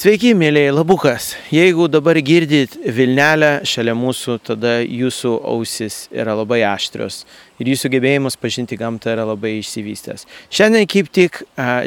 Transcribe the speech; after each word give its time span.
Sveiki, 0.00 0.30
mėlyje 0.32 0.70
labukas. 0.72 1.24
Jeigu 1.52 1.84
dabar 1.92 2.16
girdit 2.24 2.72
Vilnelę 2.96 3.66
šalia 3.68 3.92
mūsų, 3.92 4.38
tada 4.48 4.78
jūsų 4.80 5.32
ausis 5.50 5.98
yra 6.08 6.32
labai 6.38 6.62
aštrios 6.64 7.18
ir 7.60 7.68
jūsų 7.68 7.90
gebėjimas 7.92 8.38
pažinti 8.40 8.78
gamtą 8.80 9.12
yra 9.12 9.26
labai 9.28 9.58
išsivystęs. 9.58 10.24
Šiandien 10.48 10.88
kaip 10.88 11.12
tik 11.12 11.42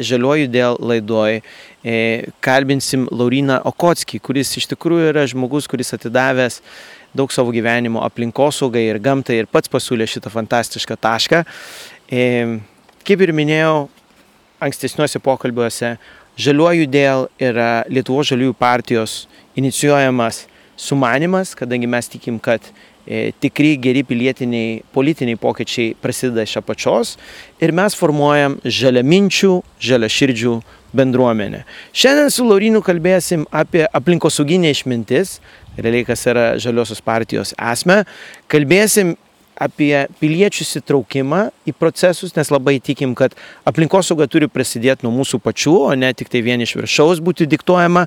žaliuoju 0.06 0.46
dėl 0.54 0.78
laidoj 0.78 1.40
e, 1.40 1.98
kalbinsim 2.44 3.08
Lauriną 3.10 3.58
Okotskį, 3.72 4.22
kuris 4.22 4.54
iš 4.62 4.70
tikrųjų 4.76 5.10
yra 5.10 5.26
žmogus, 5.34 5.66
kuris 5.66 5.90
atidavęs 5.98 6.60
daug 7.18 7.34
savo 7.34 7.50
gyvenimo 7.56 8.06
aplinkosaugai 8.06 8.92
ir 8.92 9.02
gamtai 9.02 9.42
ir 9.42 9.50
pats 9.50 9.74
pasiūlė 9.74 10.06
šitą 10.06 10.30
fantastišką 10.38 11.02
tašką. 11.02 11.42
E, 12.14 12.28
kaip 13.02 13.26
ir 13.26 13.34
minėjau 13.34 13.88
ankstesniuose 14.62 15.18
pokalbiuose, 15.18 15.96
Žaliuoju 16.34 16.88
dėl 16.90 17.28
yra 17.38 17.84
Lietuvo 17.86 18.24
žaliųjų 18.26 18.56
partijos 18.58 19.28
inicijuojamas 19.54 20.44
sumanimas, 20.74 21.52
kadangi 21.54 21.86
mes 21.86 22.08
tikim, 22.10 22.40
kad 22.42 22.64
e, 23.06 23.30
tikri 23.38 23.76
geri 23.78 24.02
pilietiniai 24.02 24.80
politiniai 24.94 25.38
pokyčiai 25.38 25.92
prasideda 26.02 26.42
iš 26.42 26.56
apačios 26.58 27.14
ir 27.62 27.70
mes 27.70 27.94
formuojam 27.94 28.58
žaliaminčių, 28.66 29.52
žaliaširdžių 29.78 30.56
bendruomenę. 30.94 31.62
Šiandien 31.94 32.34
su 32.34 32.46
Laurinu 32.48 32.82
kalbėsim 32.82 33.46
apie 33.54 33.84
aplinkosauginę 33.86 34.74
išmintis, 34.74 35.38
realiai 35.78 36.06
kas 36.06 36.26
yra 36.30 36.48
žaliosios 36.58 37.02
partijos 37.02 37.54
esmė, 37.54 38.02
kalbėsim 38.50 39.14
apie 39.54 40.06
piliečių 40.20 40.64
įsitraukimą 40.64 41.40
į 41.68 41.74
procesus, 41.78 42.34
nes 42.36 42.50
labai 42.52 42.78
tikim, 42.82 43.14
kad 43.18 43.36
aplinkosauga 43.68 44.26
turi 44.30 44.48
prasidėti 44.50 45.06
nuo 45.06 45.12
mūsų 45.14 45.40
pačių, 45.44 45.74
o 45.88 45.92
ne 45.98 46.10
tik 46.16 46.32
tai 46.32 46.42
vien 46.46 46.62
iš 46.64 46.76
viršaus 46.78 47.22
būti 47.24 47.48
diktuojama. 47.50 48.06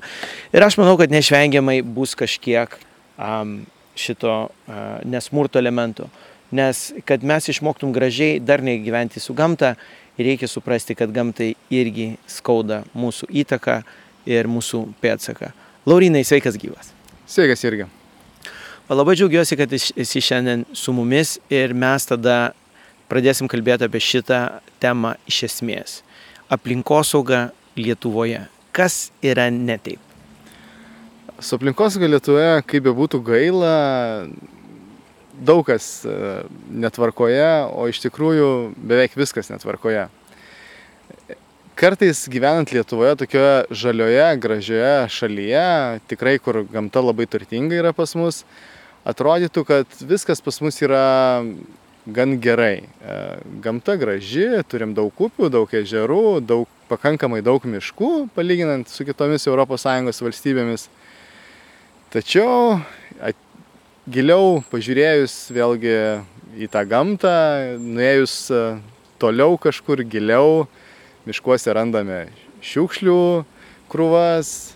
Ir 0.52 0.66
aš 0.66 0.78
manau, 0.80 0.96
kad 1.00 1.12
neišvengiamai 1.14 1.80
bus 1.82 2.14
kažkiek 2.18 2.76
um, 3.16 3.60
šito 3.98 4.34
uh, 4.48 4.82
nesmurto 5.08 5.60
elementų. 5.60 6.08
Nes 6.54 6.88
kad 7.08 7.24
mes 7.26 7.50
išmoktum 7.52 7.92
gražiai 7.92 8.38
dar 8.40 8.64
negyventi 8.64 9.20
su 9.20 9.36
gamta, 9.36 9.74
reikia 10.18 10.48
suprasti, 10.48 10.96
kad 10.96 11.12
gamtai 11.12 11.52
irgi 11.72 12.14
skauda 12.30 12.82
mūsų 12.96 13.28
įtaką 13.44 13.82
ir 14.28 14.48
mūsų 14.50 14.86
pėdsaką. 15.04 15.52
Laurinai, 15.88 16.24
sveikas 16.26 16.60
gyvas. 16.60 16.92
Sveikas 17.28 17.64
irgi. 17.68 17.88
Labai 18.88 19.18
džiaugiuosi, 19.18 19.56
kad 19.56 19.72
esi 19.72 20.20
šiandien 20.24 20.62
su 20.72 20.94
mumis 20.96 21.34
ir 21.52 21.74
mes 21.76 22.06
tada 22.08 22.54
pradėsim 23.10 23.44
kalbėti 23.44 23.84
apie 23.84 24.00
šitą 24.00 24.38
temą 24.80 25.10
iš 25.28 25.42
esmės. 25.44 25.98
Aplinkosauga 26.48 27.50
Lietuvoje. 27.76 28.46
Kas 28.72 29.10
yra 29.20 29.50
ne 29.52 29.76
taip? 29.76 30.00
Su 31.36 31.58
aplinkosauga 31.58 32.08
Lietuvoje, 32.08 32.62
kaip 32.64 32.86
be 32.86 32.94
būtų 32.96 33.20
gaila, 33.26 33.74
daug 35.36 35.60
kas 35.68 35.90
e, 36.08 36.16
netvarkoje, 36.86 37.50
o 37.68 37.84
iš 37.92 38.00
tikrųjų 38.06 38.48
beveik 38.88 39.18
viskas 39.20 39.52
netvarkoje. 39.52 40.06
Kartais 41.76 42.24
gyvenant 42.32 42.72
Lietuvoje, 42.72 43.20
tokioje 43.20 43.78
žalioje, 43.84 44.26
gražioje 44.40 44.96
šalyje, 45.12 45.68
tikrai 46.08 46.38
kur 46.40 46.62
gamta 46.72 47.04
labai 47.04 47.28
turtinga 47.28 47.76
yra 47.84 47.92
pas 47.92 48.16
mus, 48.16 48.46
atrodytų, 49.08 49.64
kad 49.66 50.00
viskas 50.04 50.42
pas 50.44 50.60
mus 50.64 50.78
yra 50.84 51.42
gan 52.08 52.38
gerai. 52.40 52.88
E, 53.00 53.16
gamta 53.64 53.96
graži, 54.00 54.46
turim 54.68 54.94
daug 54.96 55.12
upių, 55.12 55.50
daug 55.52 55.72
ežerų, 55.72 56.40
daug, 56.44 56.68
pakankamai 56.88 57.42
daug 57.44 57.64
miškų, 57.68 58.30
palyginant 58.36 58.88
su 58.88 59.04
kitomis 59.04 59.44
ES 59.48 60.22
valstybėmis. 60.24 60.88
Tačiau 62.08 62.80
at, 63.20 63.36
giliau 64.08 64.62
pažiūrėjus 64.72 65.50
vėlgi 65.52 65.96
į 66.56 66.68
tą 66.72 66.84
gamtą, 66.88 67.34
nuėjus 67.76 68.36
e, 68.50 68.62
toliau 69.20 69.58
kažkur 69.60 70.00
giliau, 70.08 70.64
miškuose 71.28 71.72
randame 71.76 72.28
šiukšlių 72.64 73.44
krūvas, 73.92 74.72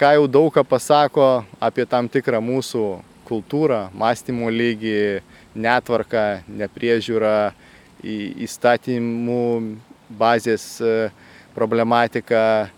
ką 0.00 0.16
jau 0.16 0.24
daug 0.26 0.48
ką 0.54 0.64
pasako 0.64 1.44
apie 1.60 1.84
tam 1.84 2.08
tikrą 2.08 2.40
mūsų 2.40 2.86
kultūrą, 3.28 3.88
mąstymo 3.96 4.50
lygį, 4.52 5.22
netvarką, 5.54 6.24
nepriežiūrą, 6.60 7.36
įstatymų 8.04 9.42
bazės 10.18 10.64
e, 10.84 10.94
problematiką, 11.54 12.68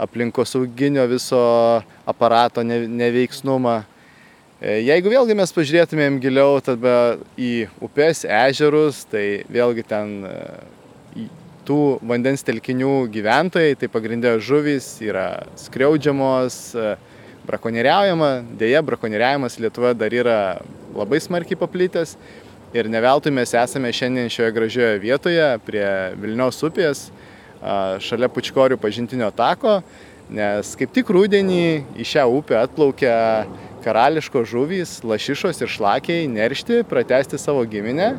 aplinkosauginio 0.00 1.04
viso 1.10 1.40
aparato 2.08 2.64
neveiksnumą. 2.64 3.82
E, 4.60 4.80
jeigu 4.86 5.12
vėlgi 5.12 5.36
mes 5.36 5.52
pažiūrėtumėm 5.56 6.18
giliau 6.22 6.60
tada 6.64 7.18
į 7.36 7.68
upes, 7.84 8.24
ežerus, 8.24 9.04
tai 9.10 9.42
vėlgi 9.52 9.84
ten 9.88 10.16
e, 10.24 11.28
tų 11.68 12.00
vandens 12.06 12.44
telkinių 12.46 13.04
gyventojai, 13.12 13.76
tai 13.78 13.90
pagrindė 13.92 14.38
žuvys 14.42 14.96
yra 15.04 15.44
skriaudžiamos, 15.60 16.56
brakonieriaujama, 17.48 18.30
dėja 18.60 18.82
brakonieriavimas 18.84 19.58
Lietuvoje 19.60 19.96
dar 19.98 20.14
yra 20.14 20.38
labai 20.96 21.20
smarkiai 21.22 21.58
paplitęs 21.58 22.16
ir 22.76 22.88
neveltui 22.90 23.32
mes 23.34 23.54
esame 23.56 23.90
šiandien 23.94 24.30
šioje 24.30 24.52
gražioje 24.54 25.00
vietoje 25.02 25.46
prie 25.66 25.86
Vilniaus 26.20 26.60
upės, 26.66 27.08
šalia 28.04 28.30
Pučkorių 28.30 28.78
pažintinio 28.80 29.30
tako, 29.36 29.80
nes 30.30 30.74
kaip 30.78 30.92
tik 30.94 31.10
rūdienį 31.10 31.64
į 31.98 32.06
šią 32.06 32.26
upę 32.30 32.60
atplaukia 32.60 33.16
karališkos 33.84 34.48
žuvys, 34.50 34.98
lašišos 35.06 35.62
ir 35.64 35.72
šlakiai 35.72 36.28
neršti, 36.30 36.84
pratesti 36.88 37.40
savo 37.40 37.64
giminę. 37.68 38.12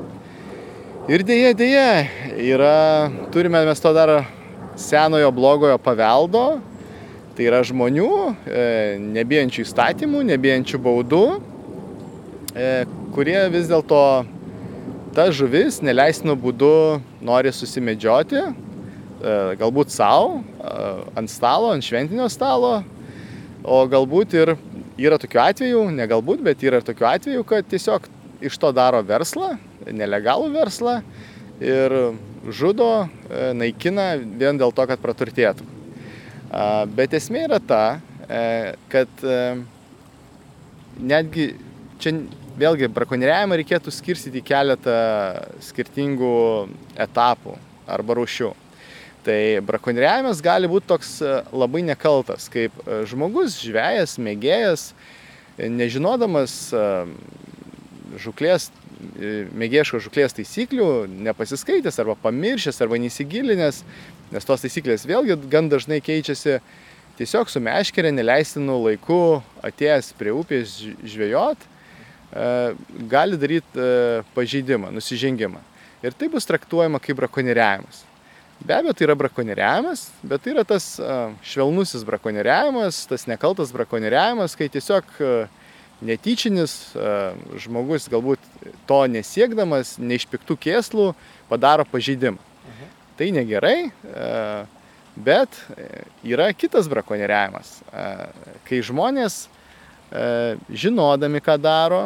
Ir 1.10 1.24
dėja, 1.26 1.54
dėja, 1.58 1.88
yra, 2.38 3.10
turime 3.34 3.64
mes 3.66 3.82
to 3.82 3.94
dar 3.96 4.12
senojo 4.78 5.32
blogojo 5.34 5.80
paveldo, 5.82 6.62
Tai 7.32 7.46
yra 7.48 7.62
žmonių, 7.64 8.10
e, 8.44 8.64
nebijančių 9.00 9.64
įstatymų, 9.64 10.26
nebijančių 10.34 10.80
baudų, 10.84 11.26
e, 12.52 12.84
kurie 13.16 13.38
vis 13.54 13.70
dėlto 13.72 14.02
ta 15.16 15.28
žuvis 15.32 15.80
neleistinų 15.80 16.36
būdų 16.44 16.74
nori 17.24 17.56
susimedžioti, 17.56 18.44
e, 18.44 18.52
galbūt 19.64 19.96
savo, 19.96 20.44
ant 21.16 21.32
stalo, 21.32 21.72
ant 21.72 21.88
šventinio 21.88 22.28
stalo, 22.28 22.84
o 23.64 23.88
galbūt 23.88 24.36
ir 24.36 24.56
yra 25.00 25.16
tokių 25.16 25.44
atvejų, 25.48 25.88
ne 25.96 26.12
galbūt, 26.12 26.44
bet 26.44 26.60
yra 26.68 26.82
ir 26.82 26.84
tokių 26.84 27.12
atvejų, 27.16 27.48
kad 27.48 27.64
tiesiog 27.64 28.12
iš 28.44 28.58
to 28.60 28.76
daro 28.76 29.00
verslą, 29.08 29.56
nelegalų 29.88 30.52
verslą 30.52 31.02
ir 31.64 32.12
žudo, 32.52 33.08
naikina 33.56 34.18
vien 34.20 34.60
dėl 34.60 34.76
to, 34.76 34.84
kad 34.90 35.00
praturtėtų. 35.00 35.81
Bet 36.52 37.14
esmė 37.16 37.46
yra 37.48 37.62
ta, 37.64 37.84
e, 38.28 38.40
kad 38.92 39.22
e, 39.24 39.36
netgi 41.00 41.46
čia 42.04 42.12
vėlgi 42.60 42.90
brakonieriavimą 42.92 43.56
reikėtų 43.62 43.94
skirstyti 43.96 44.42
į 44.42 44.48
keletą 44.50 44.96
skirtingų 45.64 46.34
etapų 47.08 47.56
arba 47.88 48.18
rūšių. 48.20 48.52
Tai 49.24 49.40
brakonieriavimas 49.64 50.44
gali 50.44 50.68
būti 50.68 50.90
toks 50.92 51.14
e, 51.24 51.38
labai 51.56 51.86
nekaltas, 51.88 52.50
kaip 52.52 52.76
žmogus, 53.08 53.56
žvėjas, 53.64 54.18
mėgėjas, 54.20 54.90
nežinodamas 55.56 56.58
žuklės, 58.20 58.68
mėgėjiško 59.58 60.00
žuklės 60.06 60.36
taisyklių, 60.38 60.88
nepasiskaitęs 61.28 62.00
arba 62.02 62.16
pamiršęs 62.22 62.82
arba 62.84 63.00
nesigilinęs, 63.02 63.82
nes 64.32 64.48
tos 64.48 64.64
taisyklės 64.64 65.06
vėlgi 65.10 65.38
gan 65.52 65.70
dažnai 65.72 66.02
keičiasi, 66.04 66.60
tiesiog 67.20 67.52
su 67.52 67.62
meškerė 67.64 68.14
neleistinu 68.16 68.78
laiku 68.86 69.42
atėjęs 69.66 70.14
prie 70.20 70.34
upės 70.36 70.78
žvejot, 71.06 71.66
e, 71.66 72.48
gali 73.12 73.40
daryti 73.42 73.82
e, 73.82 74.22
pažeidimą, 74.36 74.94
nusižengimą. 74.96 75.62
Ir 76.02 76.16
tai 76.18 76.32
bus 76.34 76.48
traktuojama 76.50 77.02
kaip 77.04 77.20
brakonieriavimas. 77.20 78.06
Be 78.62 78.76
abejo, 78.78 78.94
tai 78.94 79.08
yra 79.08 79.18
brakonieriavimas, 79.18 80.08
bet 80.26 80.44
tai 80.46 80.56
yra 80.56 80.66
tas 80.68 80.94
e, 81.02 81.18
švelnusis 81.54 82.06
brakonieriavimas, 82.06 83.06
tas 83.10 83.28
nekaltas 83.30 83.74
brakonieriavimas, 83.74 84.58
kai 84.58 84.70
tiesiog 84.74 85.18
netyčinis 86.06 86.94
žmogus 87.62 88.08
galbūt 88.12 88.42
to 88.90 89.00
nesiekdamas, 89.12 89.96
neišpiktų 90.02 90.58
kėslų, 90.66 91.12
padaro 91.50 91.86
pažeidimą. 91.90 92.42
Tai 93.20 93.28
negerai, 93.36 93.92
bet 95.14 95.58
yra 96.26 96.48
kitas 96.58 96.88
brakonieriavimas, 96.90 97.82
kai 98.66 98.80
žmonės 98.82 99.44
žinodami, 100.68 101.40
ką 101.44 101.56
daro, 101.62 102.02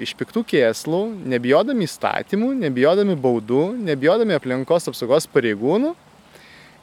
iš 0.00 0.14
piktų 0.18 0.42
kėslų, 0.54 1.02
nebijodami 1.34 1.86
įstatymų, 1.86 2.48
nebijodami 2.64 3.14
baudų, 3.14 3.66
nebijodami 3.90 4.34
aplinkos 4.38 4.90
apsaugos 4.90 5.28
pareigūnų, 5.30 5.92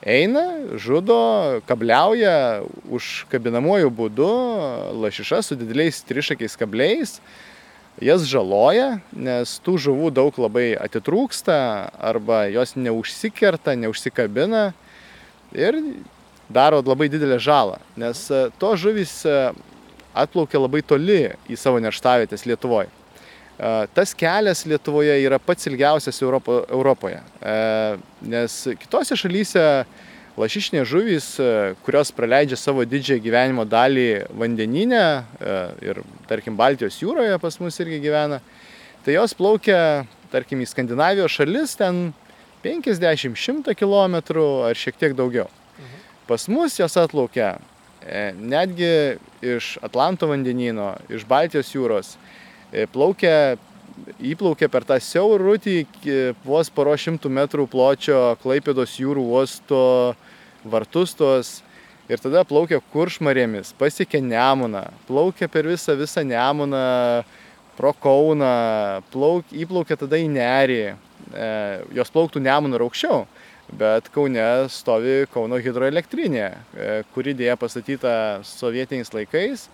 eina, 0.02 0.44
žudo, 0.82 1.62
kabliauja 1.70 2.62
užkabinamuoju 2.90 3.92
būdu 3.94 4.30
lašišas 5.04 5.52
su 5.52 5.58
dideliais 5.60 6.02
trišakiais 6.08 6.58
kabliais, 6.60 7.18
jas 8.02 8.26
žaloja, 8.30 9.02
nes 9.14 9.58
tų 9.66 9.78
žuvų 9.88 10.14
daug 10.16 10.38
labai 10.42 10.72
atitrūksta 10.80 11.58
arba 12.02 12.46
jos 12.50 12.76
neužsikerta, 12.76 13.76
neužsikabina 13.78 14.72
ir 15.54 15.78
daro 16.50 16.82
labai 16.82 17.10
didelę 17.12 17.38
žalą, 17.40 17.78
nes 18.00 18.26
to 18.60 18.72
žuvys 18.80 19.22
atplaukia 20.12 20.60
labai 20.60 20.82
toli 20.84 21.24
į 21.48 21.60
savo 21.60 21.80
nerštavietės 21.84 22.48
Lietuvoje. 22.50 22.90
Tas 23.94 24.14
kelias 24.18 24.64
Lietuvoje 24.66 25.20
yra 25.22 25.38
pats 25.38 25.68
ilgiausias 25.70 26.22
Europo, 26.24 26.64
Europoje, 26.70 27.20
nes 28.26 28.56
kitose 28.82 29.18
šalyse 29.20 29.66
lašišinės 30.40 30.88
žuvys, 30.88 31.28
kurios 31.86 32.10
praleidžia 32.16 32.58
savo 32.58 32.86
didžiąją 32.88 33.22
gyvenimo 33.22 33.66
dalį 33.70 34.08
vandeninę 34.40 35.04
ir, 35.84 36.02
tarkim, 36.30 36.58
Baltijos 36.58 36.98
jūroje 37.04 37.38
pas 37.44 37.60
mus 37.62 37.78
irgi 37.84 38.00
gyvena, 38.02 38.42
tai 39.06 39.18
jos 39.20 39.36
plaukia, 39.38 40.08
tarkim, 40.34 40.64
į 40.64 40.70
Skandinavijos 40.72 41.36
šalis 41.36 41.76
ten 41.78 42.08
50-100 42.64 43.76
km 43.78 44.18
ar 44.70 44.78
šiek 44.78 44.98
tiek 44.98 45.18
daugiau. 45.18 45.50
Mhm. 45.78 46.02
Pas 46.30 46.48
mus 46.48 46.80
jos 46.80 46.98
atplaukia 46.98 47.56
e, 48.02 48.32
netgi 48.38 49.18
iš 49.42 49.78
Atlanto 49.84 50.30
vandenino, 50.30 50.94
iš 51.10 51.26
Baltijos 51.28 51.74
jūros 51.76 52.16
plaukia, 52.94 53.58
įplaukia 54.20 54.70
per 54.72 54.86
tą 54.88 54.98
siaurutį 55.02 55.76
vos 56.46 56.72
poro 56.74 56.96
šimtų 56.98 57.32
metrų 57.34 57.68
pločio 57.72 58.22
Klaipėdos 58.44 58.96
jūrų 59.02 59.26
uosto 59.34 59.82
vartus 60.64 61.16
tos 61.18 61.60
ir 62.12 62.20
tada 62.22 62.44
plaukia 62.48 62.82
kuršmarėmis, 62.94 63.72
pasiekė 63.80 64.20
Nemuną, 64.24 64.88
plaukia 65.08 65.48
per 65.52 65.70
visą 65.70 65.96
visą 66.00 66.24
Nemuną, 66.28 67.24
pro 67.78 67.94
Kauną, 67.98 69.02
plauk, 69.14 69.48
įplaukia 69.56 69.98
tada 69.98 70.20
į 70.20 70.28
Nerį, 70.32 70.82
e, 70.92 71.48
jos 71.96 72.12
plauktų 72.14 72.42
Nemuną 72.44 72.82
aukščiau, 72.84 73.24
bet 73.80 74.10
Kaune 74.14 74.48
stovi 74.70 75.26
Kauno 75.32 75.60
hidroelektrinė, 75.62 76.50
e, 76.52 76.90
kuri 77.16 77.34
dėja 77.38 77.56
pastatyta 77.58 78.14
sovietiniais 78.46 79.14
laikais 79.16 79.70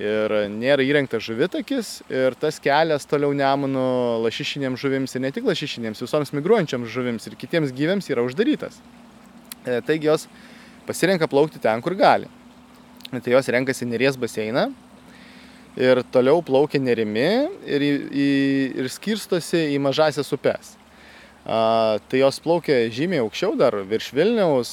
ir 0.00 0.34
nėra 0.48 0.84
įrengtas 0.84 1.22
žuvitakis 1.26 1.90
ir 2.08 2.36
tas 2.40 2.58
kelias 2.62 3.04
toliau 3.08 3.34
Nemunų 3.36 3.84
lašišinėms 4.24 4.80
žuvims 4.80 5.14
ir 5.14 5.24
ne 5.26 5.30
tik 5.34 5.46
lašišinėms, 5.48 6.00
visoms 6.00 6.32
migruojančiams 6.36 6.88
žuvims 6.90 7.28
ir 7.28 7.36
kitiems 7.40 7.74
gyviams 7.76 8.08
yra 8.10 8.24
uždarytas. 8.24 8.80
E, 9.66 9.80
taigi 9.84 10.08
jos 10.08 10.26
pasirenka 10.88 11.28
plaukti 11.28 11.60
ten, 11.60 11.82
kur 11.84 11.94
gali. 11.98 12.30
Tai 13.10 13.34
jos 13.34 13.50
renkasi 13.52 13.88
Neries 13.90 14.16
baseiną 14.16 14.70
ir 15.76 16.02
toliau 16.14 16.40
plaukia 16.46 16.80
nerimi 16.82 17.30
ir, 17.68 17.84
į, 17.84 18.28
ir 18.80 18.90
skirstosi 18.90 19.68
į 19.74 19.80
mažasias 19.82 20.32
upes. 20.34 20.76
Tai 21.44 22.18
jos 22.20 22.36
plaukia 22.44 22.82
žymiai 22.92 23.22
aukščiau 23.24 23.54
dar 23.56 23.78
virš 23.88 24.10
Vilniaus, 24.12 24.72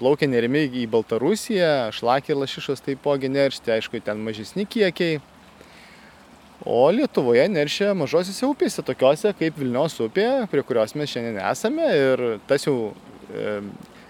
plaukia 0.00 0.28
nerimi 0.30 0.64
į 0.80 0.86
Baltarusiją, 0.88 1.90
šlakį 1.92 2.32
ir 2.32 2.40
lašišas 2.42 2.80
taipogi 2.86 3.28
neršti, 3.28 3.74
aišku, 3.76 4.00
ten 4.04 4.22
mažesni 4.24 4.64
kiekiai. 4.64 5.20
O 6.64 6.88
Lietuvoje 6.90 7.44
neršia 7.52 7.92
mažosiuose 7.94 8.48
upėse, 8.48 8.82
tokiuose 8.82 9.30
kaip 9.38 9.60
Vilniaus 9.60 9.94
upė, 10.02 10.26
prie 10.50 10.64
kurios 10.66 10.96
mes 10.98 11.12
šiandien 11.12 11.38
esame 11.44 11.86
ir 11.94 12.22
tas 12.48 12.64
jau 12.66 12.90
e, 13.30 13.60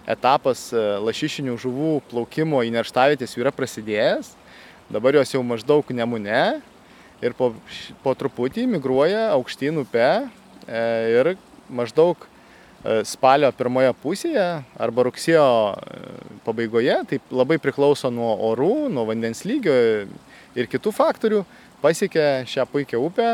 etapas 0.08 0.68
e, 0.72 0.84
lašišinių 1.04 1.58
žuvų 1.60 1.92
plaukimo 2.08 2.62
į 2.64 2.72
nerštavietės 2.78 3.36
jau 3.36 3.44
yra 3.44 3.52
prasidėjęs. 3.52 4.32
Dabar 4.88 5.18
jos 5.18 5.34
jau 5.34 5.42
maždaug 5.44 5.92
nemune 5.92 6.40
ir 7.20 7.36
po, 7.36 7.50
po 8.00 8.16
truputį 8.16 8.64
migruoja 8.70 9.28
aukštyn 9.34 9.82
upe 9.84 10.08
e, 10.08 10.82
ir 11.18 11.34
maždaug 11.70 12.24
e, 12.24 13.02
spalio 13.08 13.50
pirmoje 13.56 13.92
pusėje 14.02 14.46
arba 14.80 15.06
rugsėjo 15.08 15.44
e, 15.74 16.02
pabaigoje, 16.46 16.96
tai 17.10 17.20
labai 17.30 17.60
priklauso 17.62 18.10
nuo 18.14 18.32
orų, 18.52 18.88
nuo 18.92 19.06
vandens 19.08 19.44
lygio 19.48 19.76
ir 20.58 20.70
kitų 20.70 20.92
faktorių, 20.94 21.44
pasiekia 21.82 22.42
šią 22.48 22.66
puikią 22.72 23.00
upę, 23.04 23.30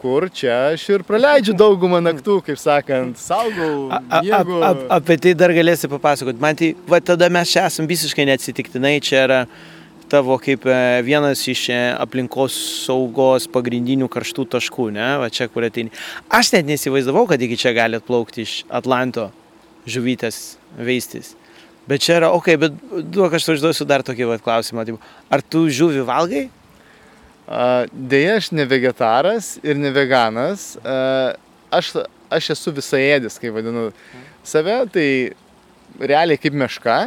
kur 0.00 0.28
čia 0.32 0.54
aš 0.72 0.86
ir 0.94 1.02
praleidžiu 1.04 1.52
daugumą 1.56 2.00
naktų, 2.02 2.38
kaip 2.46 2.60
sakant, 2.60 3.18
saugau. 3.20 3.90
Jeigu... 4.24 4.60
A, 4.62 4.70
a, 4.70 4.72
a, 4.72 4.86
apie 4.96 5.18
tai 5.20 5.34
dar 5.36 5.52
galėsi 5.52 5.90
papasakoti. 5.92 6.40
Man 6.40 6.56
tai, 6.56 6.72
va 6.88 7.02
tada 7.04 7.28
mes 7.32 7.52
čia 7.52 7.66
esam 7.68 7.88
visiškai 7.90 8.24
neatsitiktinai, 8.30 8.96
čia 9.04 9.26
yra 9.26 9.40
tavo 10.10 10.36
kaip 10.42 10.66
e, 10.68 10.76
vienas 11.06 11.42
iš 11.48 11.66
e, 11.72 11.78
aplinkos 12.02 12.54
saugos 12.84 13.46
pagrindinių 13.50 14.08
karštų 14.10 14.46
taškų, 14.56 14.88
ne, 14.96 15.08
va 15.22 15.28
čia 15.32 15.48
kur 15.52 15.66
ateini. 15.66 15.92
Aš 16.32 16.52
net 16.56 16.68
nesivaizdavau, 16.68 17.26
kad 17.30 17.42
iki 17.42 17.58
čia 17.60 17.74
gali 17.76 17.98
atplaukti 18.00 18.44
iš 18.46 18.54
Atlanto 18.80 19.28
žuvytės 19.90 20.40
veistis. 20.78 21.34
Bet 21.90 22.04
čia 22.04 22.20
yra, 22.20 22.30
okei, 22.36 22.56
okay, 22.56 22.60
bet 22.68 23.06
duok 23.14 23.34
aš 23.38 23.52
užduosiu 23.54 23.86
dar 23.88 24.04
tokį 24.06 24.28
va, 24.30 24.40
klausimą. 24.42 24.86
Taip, 24.88 25.12
ar 25.32 25.42
tu 25.42 25.64
žuvį 25.74 26.06
valgai? 26.06 26.46
Deja, 27.90 28.36
aš 28.38 28.52
ne 28.54 28.66
vegetaras 28.70 29.56
ir 29.66 29.80
ne 29.80 29.90
veganas. 29.90 30.76
Aš, 31.74 31.88
aš 32.30 32.52
esu 32.54 32.74
visaėdis, 32.76 33.40
kaip 33.42 33.56
vadinu 33.56 33.88
save, 34.46 34.76
tai 34.94 35.08
realiai 35.98 36.38
kaip 36.38 36.54
meška 36.54 37.00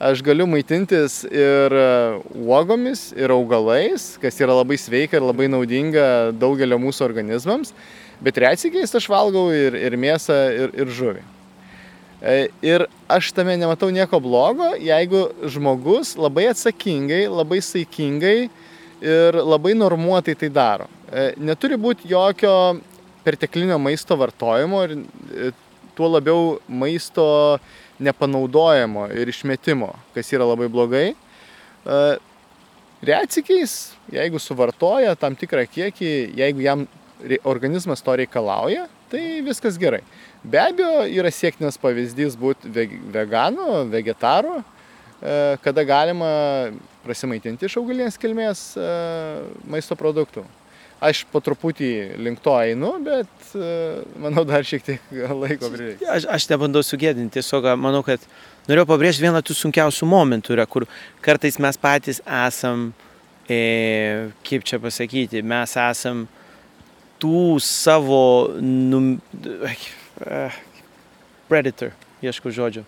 aš 0.00 0.22
galiu 0.24 0.46
maitintis 0.48 1.20
ir 1.28 1.74
e, 1.76 1.88
uogomis, 2.40 3.10
ir 3.12 3.32
augalais, 3.34 4.14
kas 4.22 4.38
yra 4.40 4.56
labai 4.56 4.78
sveika 4.80 5.18
ir 5.18 5.26
labai 5.26 5.50
naudinga 5.52 6.32
daugelio 6.40 6.78
mūsų 6.80 7.04
organizmams, 7.04 7.74
bet 8.24 8.40
retsikiais 8.40 8.96
aš 8.96 9.10
valgau 9.12 9.50
ir, 9.52 9.76
ir 9.76 9.98
mėsą, 10.00 10.38
ir, 10.56 10.72
ir 10.80 10.94
žuvį. 10.96 11.24
E, 12.20 12.48
ir 12.64 12.86
aš 13.12 13.30
tame 13.36 13.58
nematau 13.60 13.90
nieko 13.92 14.20
blogo, 14.24 14.72
jeigu 14.80 15.26
žmogus 15.52 16.14
labai 16.20 16.48
atsakingai, 16.54 17.26
labai 17.28 17.60
saikingai 17.64 18.38
ir 19.00 19.40
labai 19.40 19.76
normuotai 19.76 20.36
tai 20.36 20.48
daro. 20.52 20.88
E, 21.12 21.34
neturi 21.36 21.76
būti 21.80 22.08
jokio 22.08 22.54
perteklinio 23.24 23.76
maisto 23.76 24.16
vartojimo 24.16 24.80
ir 24.88 25.52
tuo 25.96 26.08
labiau 26.08 26.56
maisto 26.68 27.28
nepanaudojimo 28.00 29.06
ir 29.16 29.30
išmetimo, 29.30 29.92
kas 30.14 30.32
yra 30.34 30.48
labai 30.48 30.68
blogai. 30.72 31.06
E, 31.14 32.00
Reacikiais, 33.00 33.94
jeigu 34.12 34.36
suvartoja 34.36 35.14
tam 35.16 35.32
tikrą 35.32 35.62
kiekį, 35.72 36.10
jeigu 36.36 36.60
jam 36.60 36.82
organizmas 37.48 38.04
to 38.04 38.12
reikalauja, 38.20 38.82
tai 39.08 39.40
viskas 39.44 39.78
gerai. 39.80 40.02
Be 40.44 40.60
abejo, 40.60 41.06
yra 41.08 41.32
siektinas 41.32 41.80
pavyzdys 41.80 42.36
būti 42.40 42.68
veganu, 43.14 43.86
vegetaru, 43.88 44.60
e, 44.60 45.34
kada 45.64 45.84
galima 45.88 46.30
prasimaitinti 47.00 47.68
iš 47.70 47.78
augalinės 47.80 48.20
kilmės 48.20 48.66
e, 48.76 48.90
maisto 49.72 49.96
produktų 49.96 50.44
aš 51.00 51.22
po 51.32 51.40
truputį 51.44 51.90
link 52.20 52.42
to 52.44 52.54
einu, 52.60 52.92
bet 53.04 53.52
e, 53.56 53.68
manau 54.20 54.44
dar 54.48 54.64
šiek 54.66 54.84
tiek 54.84 55.12
laiko 55.12 55.70
prireiks. 55.72 56.04
Aš, 56.04 56.26
aš 56.36 56.48
nebandau 56.52 56.82
sugėdinti, 56.84 57.38
tiesiog 57.38 57.70
manau, 57.80 58.02
kad 58.06 58.24
norėjau 58.68 58.88
pabrėžti 58.90 59.24
vieną 59.24 59.40
tų 59.44 59.56
sunkiausių 59.56 60.08
momentų, 60.10 60.54
yra, 60.58 60.66
kur 60.68 60.86
kartais 61.24 61.56
mes 61.62 61.80
patys 61.80 62.20
esam, 62.24 62.90
e, 63.48 64.30
kaip 64.46 64.66
čia 64.68 64.80
pasakyti, 64.82 65.42
mes 65.42 65.76
esam 65.80 66.26
tų 67.20 67.60
savo 67.64 68.22
num, 68.60 69.14
e, 69.40 70.42
predator, 71.48 71.94
ieškau 72.24 72.52
žodžio. 72.54 72.84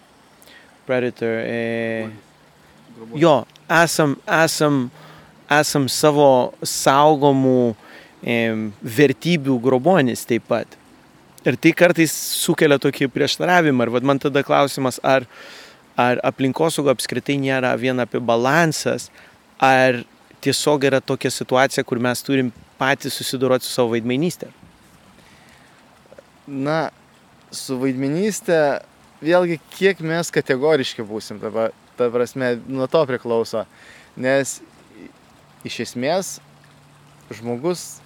Predator. 0.84 1.38
E, 1.46 2.10
jo, 3.16 3.38
esam, 3.72 4.18
esam, 4.28 4.84
esam 5.52 5.88
savo 5.88 6.28
saugomų 6.60 7.72
vertybių 8.22 9.58
grobonis 9.62 10.26
taip 10.28 10.46
pat. 10.48 10.78
Ir 11.42 11.56
tai 11.58 11.72
kartais 11.74 12.12
sukelia 12.12 12.78
tokį 12.78 13.08
prieštaravimą. 13.10 13.88
Ir 13.88 14.06
man 14.06 14.20
tada 14.22 14.44
klausimas, 14.46 15.00
ar, 15.02 15.26
ar 15.98 16.20
aplinkosauga 16.22 16.94
apskritai 16.94 17.34
nėra 17.42 17.74
vien 17.78 17.98
apie 17.98 18.20
balansas, 18.22 19.10
ar 19.58 20.04
tiesiog 20.42 20.86
yra 20.86 21.00
tokia 21.02 21.30
situacija, 21.34 21.84
kur 21.84 21.98
mes 22.02 22.22
turim 22.22 22.52
patys 22.78 23.18
susidoroti 23.18 23.66
su 23.66 23.74
savo 23.74 23.94
vaidmenystė. 23.96 24.52
Na, 26.46 26.90
su 27.54 27.78
vaidmenystė, 27.78 28.82
vėlgi, 29.22 29.58
kiek 29.74 30.02
mes 30.02 30.30
kategoriški 30.34 31.06
būsim, 31.06 31.42
ta, 31.42 31.70
ta 31.98 32.10
prasme, 32.10 32.54
nuo 32.66 32.86
to 32.90 33.02
priklauso. 33.10 33.66
Nes 34.18 34.60
iš 35.66 35.82
esmės 35.86 36.36
žmogus 37.32 38.01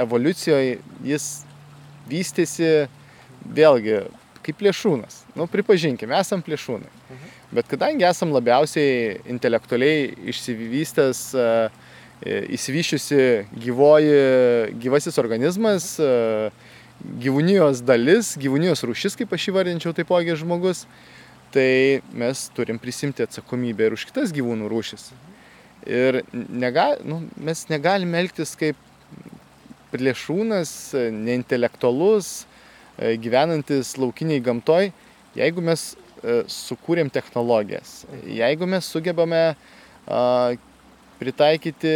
evoliucijoje 0.00 0.78
jis 1.06 1.28
vystėsi 2.10 2.72
vėlgi 3.42 4.02
kaip 4.42 4.58
plėšrūnas. 4.58 5.22
Nu, 5.38 5.46
pripažinkime, 5.50 6.16
esam 6.18 6.42
plėšrūnai. 6.44 6.90
Mhm. 6.90 7.32
Bet 7.52 7.68
kadangi 7.70 8.06
esam 8.08 8.32
labiausiai 8.34 9.18
intelektualiai 9.30 10.08
išsivystęs, 10.32 11.20
įsivyšiusi 12.22 13.22
gyvoji, 13.64 14.12
gyvasis 14.82 15.18
organizmas, 15.18 15.88
gyvūnijos 17.22 17.82
dalis, 17.84 18.36
gyvūnijos 18.38 18.84
rūšis, 18.86 19.18
kaip 19.18 19.34
aš 19.34 19.48
įvardinčiau 19.50 19.94
taipogi 19.96 20.36
žmogus, 20.38 20.84
tai 21.52 22.00
mes 22.16 22.46
turim 22.56 22.78
prisimti 22.80 23.26
atsakomybę 23.26 23.88
ir 23.88 23.96
už 23.98 24.06
kitas 24.08 24.32
gyvūnų 24.34 24.70
rūšis. 24.70 25.10
Ir 25.90 26.22
nega, 26.32 26.92
nu, 27.02 27.24
mes 27.42 27.66
negalime 27.72 28.20
elgtis 28.22 28.54
kaip 28.58 28.78
plėšrūnas, 29.92 30.72
neintelektualus, 31.12 32.32
e, 32.96 33.14
gyvenantis 33.20 33.94
laukiniai 34.00 34.42
gamtoj, 34.44 34.90
jeigu 35.38 35.64
mes 35.64 35.92
e, 35.92 36.42
sukūrėm 36.50 37.12
technologijas, 37.12 38.02
jeigu 38.26 38.68
mes 38.68 38.88
sugebame 38.88 39.44
pritaikyti 41.22 41.92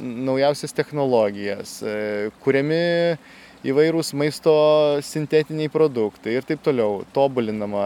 naujausias 0.00 0.72
technologijas, 0.72 1.78
e, 1.84 2.30
kuriami 2.44 2.80
įvairūs 3.70 4.14
maisto 4.16 4.54
sintetiniai 5.04 5.68
produktai 5.68 6.38
ir 6.38 6.46
taip 6.48 6.62
toliau, 6.64 7.02
tobulinama, 7.12 7.84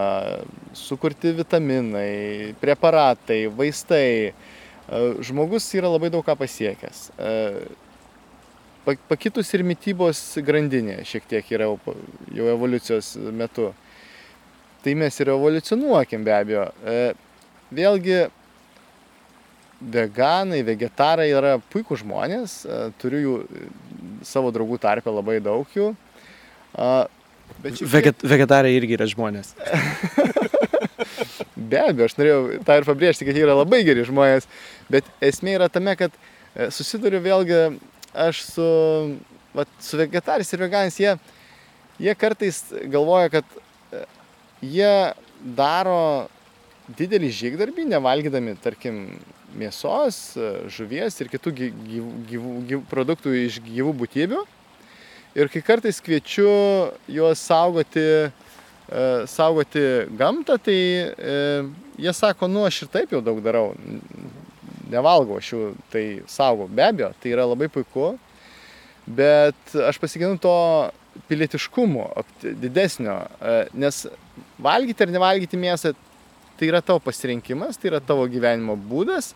sukurti 0.77 1.33
vitaminai, 1.35 2.53
preparatai, 2.61 3.41
vaistai. 3.51 4.31
Žmogus 5.25 5.65
yra 5.73 5.89
labai 5.89 6.11
daug 6.13 6.21
ką 6.21 6.35
pasiekęs 6.37 7.07
pakitus 8.85 9.49
ir 9.57 9.63
mytybos 9.65 10.21
grandinė 10.45 10.99
šiek 11.07 11.25
tiek 11.29 11.51
yra 11.57 11.67
jau 11.69 12.47
evoliucijos 12.53 13.15
metu. 13.33 13.71
Tai 14.85 14.93
mes 15.01 15.19
ir 15.19 15.31
evoliucionuokim 15.33 16.25
be 16.25 16.33
abejo. 16.35 16.65
E, 16.85 17.13
vėlgi, 17.73 18.19
veganai, 19.95 20.61
vegetarai 20.67 21.31
yra 21.33 21.55
puikų 21.73 21.97
žmonės, 22.03 22.59
e, 22.65 22.81
turiu 23.01 23.23
jų 23.23 23.35
savo 24.25 24.53
draugų 24.53 24.77
tarpę 24.83 25.13
labai 25.13 25.39
daug 25.43 25.69
jų. 25.73 25.91
Bet 27.63 27.79
šiek... 27.79 27.89
Veget, 27.89 28.23
vegetarai 28.25 28.75
irgi 28.77 28.97
yra 28.97 29.09
žmonės. 29.09 29.53
be 31.69 31.81
abejo, 31.81 32.07
aš 32.07 32.15
norėjau 32.19 32.39
tą 32.67 32.77
ir 32.79 32.87
pabrėžti, 32.87 33.27
kad 33.27 33.37
jie 33.37 33.45
yra 33.45 33.57
labai 33.57 33.81
geri 33.87 34.05
žmonės, 34.07 34.47
bet 34.91 35.07
esmė 35.23 35.57
yra 35.59 35.69
tame, 35.71 35.95
kad 35.99 36.13
e, 36.13 36.69
susiduriu 36.73 37.21
vėlgi 37.25 37.61
aš 38.15 38.41
su, 38.43 38.67
vat, 39.53 39.67
su 39.79 39.99
vegetarais 39.99 40.53
ir 40.53 40.63
veganais, 40.63 40.97
jie, 40.99 41.15
jie 41.99 42.15
kartais 42.15 42.61
galvoja, 42.91 43.29
kad 43.37 43.57
e, 43.91 44.03
jie 44.63 44.91
daro 45.57 46.27
didelį 46.95 47.31
žygdarbį, 47.39 47.87
nevalgydami, 47.91 48.55
tarkim, 48.63 49.05
mėsos, 49.55 50.19
e, 50.37 50.51
žuvies 50.71 51.19
ir 51.21 51.31
kitų 51.31 51.55
gyvų, 51.59 52.09
gyvų, 52.31 52.55
gyvų 52.71 52.83
produktų 52.91 53.35
iš 53.45 53.59
gyvų 53.65 53.95
būtybių. 54.03 54.41
Ir 55.35 55.51
kai 55.51 55.59
kartais 55.67 55.99
kviečiu 55.99 56.49
juos 57.11 57.43
saugoti, 57.43 58.05
e, 58.31 59.05
saugoti 59.27 59.85
gamtą, 60.15 60.55
tai 60.63 60.79
jie 61.99 62.13
sako, 62.15 62.47
nu 62.51 62.63
aš 62.67 62.85
ir 62.85 62.91
taip 62.93 63.15
jau 63.15 63.23
daug 63.23 63.41
darau, 63.43 63.73
nevalgau 64.95 65.39
aš 65.39 65.53
jų, 65.53 65.63
tai 65.93 66.05
saugau. 66.31 66.67
Be 66.71 66.87
abejo, 66.87 67.11
tai 67.21 67.33
yra 67.35 67.45
labai 67.47 67.69
puiku, 67.71 68.13
bet 69.05 69.75
aš 69.85 69.99
pasiginu 70.01 70.39
to 70.41 70.55
pilietiškumo 71.29 72.09
didesnio, 72.43 73.21
e, 73.39 73.57
nes 73.77 74.01
valgyti 74.59 75.05
ar 75.05 75.13
nevalgyti 75.13 75.59
mėsą, 75.59 75.93
tai 76.59 76.69
yra 76.71 76.81
tavo 76.83 77.01
pasirinkimas, 77.03 77.79
tai 77.79 77.91
yra 77.93 78.01
tavo 78.03 78.25
gyvenimo 78.31 78.75
būdas 78.79 79.33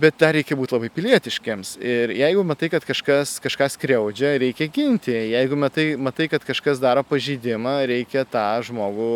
bet 0.00 0.16
dar 0.18 0.34
reikia 0.34 0.56
būt 0.58 0.74
labai 0.74 0.90
pilietiškiems. 0.92 1.74
Ir 1.78 2.12
jeigu 2.18 2.42
matai 2.46 2.68
kad 2.72 2.84
kažkas 2.86 3.36
kažką 3.42 3.68
skriaudžia 3.76 4.34
reikia 4.42 4.66
ginti. 4.72 5.14
Jeigu 5.14 5.58
matai 5.58 5.86
matai 6.00 6.26
kad 6.32 6.44
kažkas 6.46 6.82
daro 6.82 7.04
pažeidimą 7.06 7.76
reikia 7.90 8.24
tą 8.26 8.46
žmogų 8.66 9.14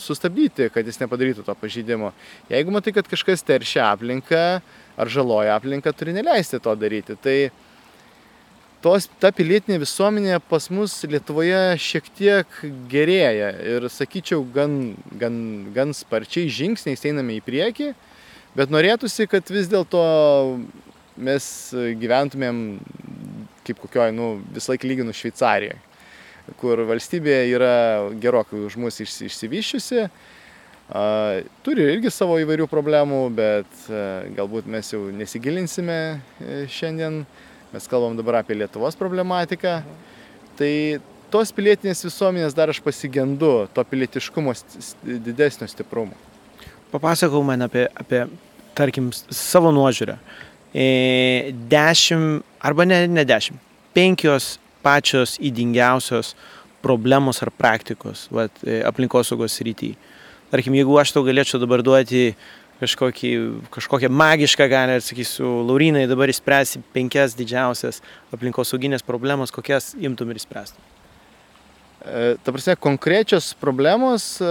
sustabdyti 0.00 0.70
kad 0.72 0.88
jis 0.88 1.00
nepadarytų 1.02 1.44
to 1.44 1.56
pažeidimo. 1.60 2.14
Jeigu 2.52 2.72
matai 2.72 2.94
kad 2.96 3.08
kažkas 3.10 3.44
teršia 3.44 3.90
aplinką 3.90 4.44
ar 4.96 5.12
žaloja 5.12 5.58
aplinką 5.58 5.92
turi 5.96 6.16
neleisti 6.16 6.60
to 6.64 6.74
daryti. 6.80 7.16
Tai 7.20 7.38
tos 8.80 9.10
ta 9.20 9.28
pilietinė 9.36 9.82
visuomenė 9.82 10.38
pas 10.48 10.70
mus 10.72 10.94
lietuvoje 11.04 11.76
šiek 11.76 12.08
tiek 12.16 12.60
gerėja 12.88 13.52
ir 13.76 13.88
sakyčiau 13.92 14.46
gan 14.54 14.94
gan 15.20 15.36
gan 15.76 15.92
sparčiais 15.96 16.54
žingsniais 16.56 17.04
einame 17.10 17.36
į 17.36 17.44
priekį 17.44 17.92
Bet 18.56 18.72
norėtųsi, 18.72 19.28
kad 19.30 19.46
vis 19.52 19.68
dėlto 19.70 20.00
mes 21.20 21.44
gyventumėm 22.00 22.80
kaip 23.66 23.80
kokioj, 23.84 24.10
nu, 24.16 24.40
visą 24.54 24.72
laiką 24.72 24.88
lyginu 24.88 25.14
Šveicarijoje, 25.14 25.78
kur 26.60 26.82
valstybė 26.88 27.36
yra 27.52 27.74
gerokai 28.22 28.62
už 28.66 28.76
mus 28.80 28.98
išsivyščiusi, 29.04 30.06
turi 31.66 31.86
irgi 31.92 32.10
savo 32.10 32.40
įvairių 32.42 32.66
problemų, 32.70 33.20
bet 33.36 33.84
galbūt 34.34 34.66
mes 34.70 34.90
jau 34.90 35.04
nesigilinsime 35.14 35.98
e, 36.16 36.64
šiandien, 36.66 37.22
mes 37.70 37.86
kalbam 37.90 38.16
dabar 38.18 38.40
apie 38.40 38.56
Lietuvos 38.58 38.98
problematiką. 38.98 39.76
Tai 40.58 40.72
tos 41.30 41.54
pilietinės 41.54 42.02
visuomenės 42.08 42.56
dar 42.58 42.72
aš 42.72 42.82
pasigendu, 42.82 43.68
to 43.70 43.86
pilietiškumo 43.86 44.56
didesnio 45.28 45.70
stiprumo. 45.70 46.18
Papasakau 46.90 47.42
man 47.46 47.62
apie, 47.66 47.86
apie 47.94 48.24
tarkim, 48.74 49.10
savo 49.30 49.70
nuožiūrę. 49.74 50.16
E, 50.74 51.52
dešimt, 51.70 52.46
arba 52.62 52.86
ne, 52.86 53.04
ne 53.10 53.24
dešimt, 53.26 53.58
penkios 53.94 54.56
pačios 54.82 55.36
įdingiausios 55.42 56.34
problemos 56.82 57.42
ar 57.44 57.50
praktikos 57.52 58.28
vat, 58.32 58.54
e, 58.64 58.80
aplinkosaugos 58.86 59.58
rytyje. 59.66 59.98
Tarkim, 60.50 60.74
jeigu 60.74 60.96
aš 60.98 61.12
tau 61.14 61.22
galėčiau 61.26 61.60
dabar 61.62 61.82
duoti 61.86 62.32
kažkokį, 62.80 63.32
kažkokią 63.70 64.10
magišką 64.10 64.66
galę 64.72 64.96
ir 64.98 65.04
sakysiu, 65.04 65.60
Laurinai, 65.68 66.08
dabar 66.10 66.32
įspręsi 66.32 66.80
penkias 66.94 67.36
didžiausias 67.38 68.00
aplinkosauginės 68.34 69.06
problemas, 69.06 69.52
kokias 69.54 69.92
imtum 70.00 70.32
ir 70.32 70.40
įspręstum. 70.40 70.89
E, 72.00 72.36
ta 72.42 72.52
prasme, 72.52 72.76
konkrečios 72.80 73.52
problemos, 73.54 74.40
e, 74.40 74.44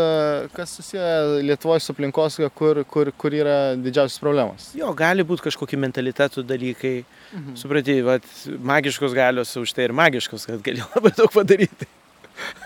kas 0.54 0.70
susiję 0.70 1.42
Lietuvoje 1.42 1.80
su 1.80 1.92
aplinkosauga, 1.92 2.50
kur, 2.50 2.84
kur, 2.86 3.12
kur 3.18 3.34
yra 3.34 3.74
didžiausios 3.74 4.22
problemos? 4.22 4.68
Jo, 4.78 4.92
gali 4.94 5.26
būti 5.26 5.48
kažkokie 5.48 5.80
mentalitetų 5.82 6.44
dalykai. 6.46 6.94
Mhm. 7.34 7.58
Supratai, 7.58 7.98
vat, 8.06 8.28
magiškos 8.46 9.18
galios 9.18 9.56
už 9.58 9.74
tai 9.74 9.90
ir 9.90 9.96
magiškos, 9.98 10.46
kad 10.52 10.62
gali 10.66 10.86
labai 10.94 11.14
daug 11.18 11.34
padaryti. 11.34 11.90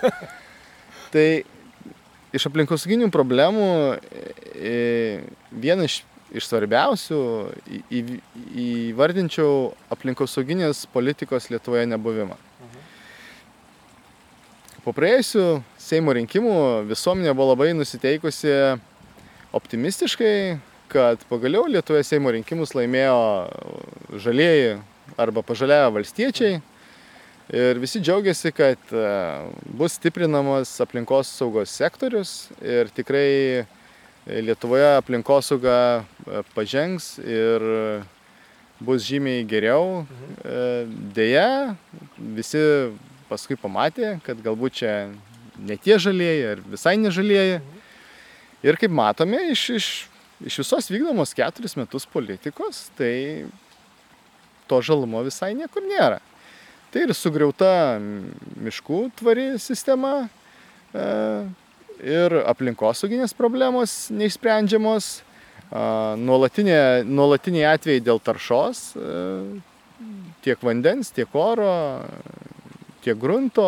tai 1.14 1.28
iš 2.36 2.48
aplinkosauginių 2.50 3.08
problemų 3.14 3.68
e, 4.52 5.22
viena 5.48 5.88
iš, 5.88 6.02
iš 6.34 6.50
svarbiausių 6.50 7.20
į, 7.64 7.80
į, 7.88 8.02
įvardinčiau 8.92 9.70
aplinkosauginės 9.96 10.84
politikos 10.92 11.48
Lietuvoje 11.48 11.88
nebuvimą. 11.88 12.36
Po 14.84 14.92
praėjusių 14.92 15.62
Seimo 15.80 16.12
rinkimų 16.12 16.56
visuomenė 16.90 17.32
buvo 17.32 17.54
labai 17.54 17.70
nusiteikusi 17.72 18.50
optimistiškai, 19.56 20.58
kad 20.92 21.22
pagaliau 21.30 21.64
Lietuvoje 21.72 22.04
Seimo 22.04 22.28
rinkimus 22.34 22.74
laimėjo 22.76 24.18
žalieji 24.20 24.74
arba 25.16 25.40
pažalėjo 25.40 25.86
valstiečiai. 25.94 26.58
Ir 27.56 27.80
visi 27.80 28.02
džiaugiasi, 28.04 28.52
kad 28.56 28.92
e, 28.92 29.06
bus 29.80 29.96
stiprinamas 29.96 30.74
aplinkos 30.84 31.32
saugos 31.32 31.72
sektorius 31.72 32.34
ir 32.60 32.92
tikrai 32.92 33.64
Lietuvoje 34.28 34.92
aplinkosauga 34.98 35.78
e, 36.28 36.44
pažengs 36.52 37.08
ir 37.24 37.66
bus 38.84 39.08
žymiai 39.08 39.48
geriau. 39.48 40.04
Mhm. 40.04 40.38
E, 40.44 40.62
deja, 41.16 41.48
visi 42.20 42.64
paskui 43.28 43.56
pamatė, 43.60 44.18
kad 44.24 44.40
galbūt 44.44 44.80
čia 44.80 44.92
ne 45.58 45.76
tie 45.80 45.98
žalieji 46.00 46.46
ar 46.52 46.62
visai 46.74 46.96
nežalieji. 47.00 47.60
Ir 48.64 48.78
kaip 48.80 48.92
matome 48.96 49.40
iš, 49.52 49.64
iš, 49.76 49.88
iš 50.48 50.60
visos 50.62 50.88
vykdomos 50.88 51.34
keturis 51.36 51.76
metus 51.76 52.06
politikos, 52.08 52.86
tai 52.98 53.44
to 54.68 54.80
žalumo 54.80 55.20
visai 55.26 55.52
niekur 55.56 55.84
nėra. 55.84 56.20
Tai 56.94 57.02
ir 57.04 57.12
sugriauta 57.16 57.98
miškų 58.62 59.00
tvari 59.18 59.46
sistema 59.58 60.28
e, 60.94 61.04
ir 62.06 62.36
aplinkosauginės 62.46 63.34
problemos 63.36 63.96
neišsprendžiamos, 64.14 65.08
e, 65.18 65.84
nuolatiniai 66.22 67.66
atvejai 67.74 68.04
dėl 68.04 68.22
taršos, 68.22 68.84
e, 68.94 69.18
tiek 70.46 70.62
vandens, 70.62 71.10
tiek 71.14 71.34
oro, 71.34 71.74
tiek 73.04 73.18
grunto, 73.20 73.66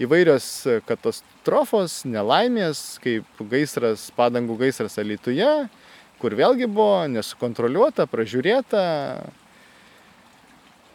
įvairios 0.00 0.46
katastrofos, 0.88 2.02
nelaimės, 2.08 2.98
kaip 3.04 3.42
gaisras, 3.50 4.08
padangų 4.16 4.58
gaisras 4.62 4.98
Alituje, 5.02 5.50
kur 6.22 6.36
vėlgi 6.38 6.68
buvo 6.70 7.04
nesukontroliuota, 7.12 8.06
pražiūrėta. 8.10 8.84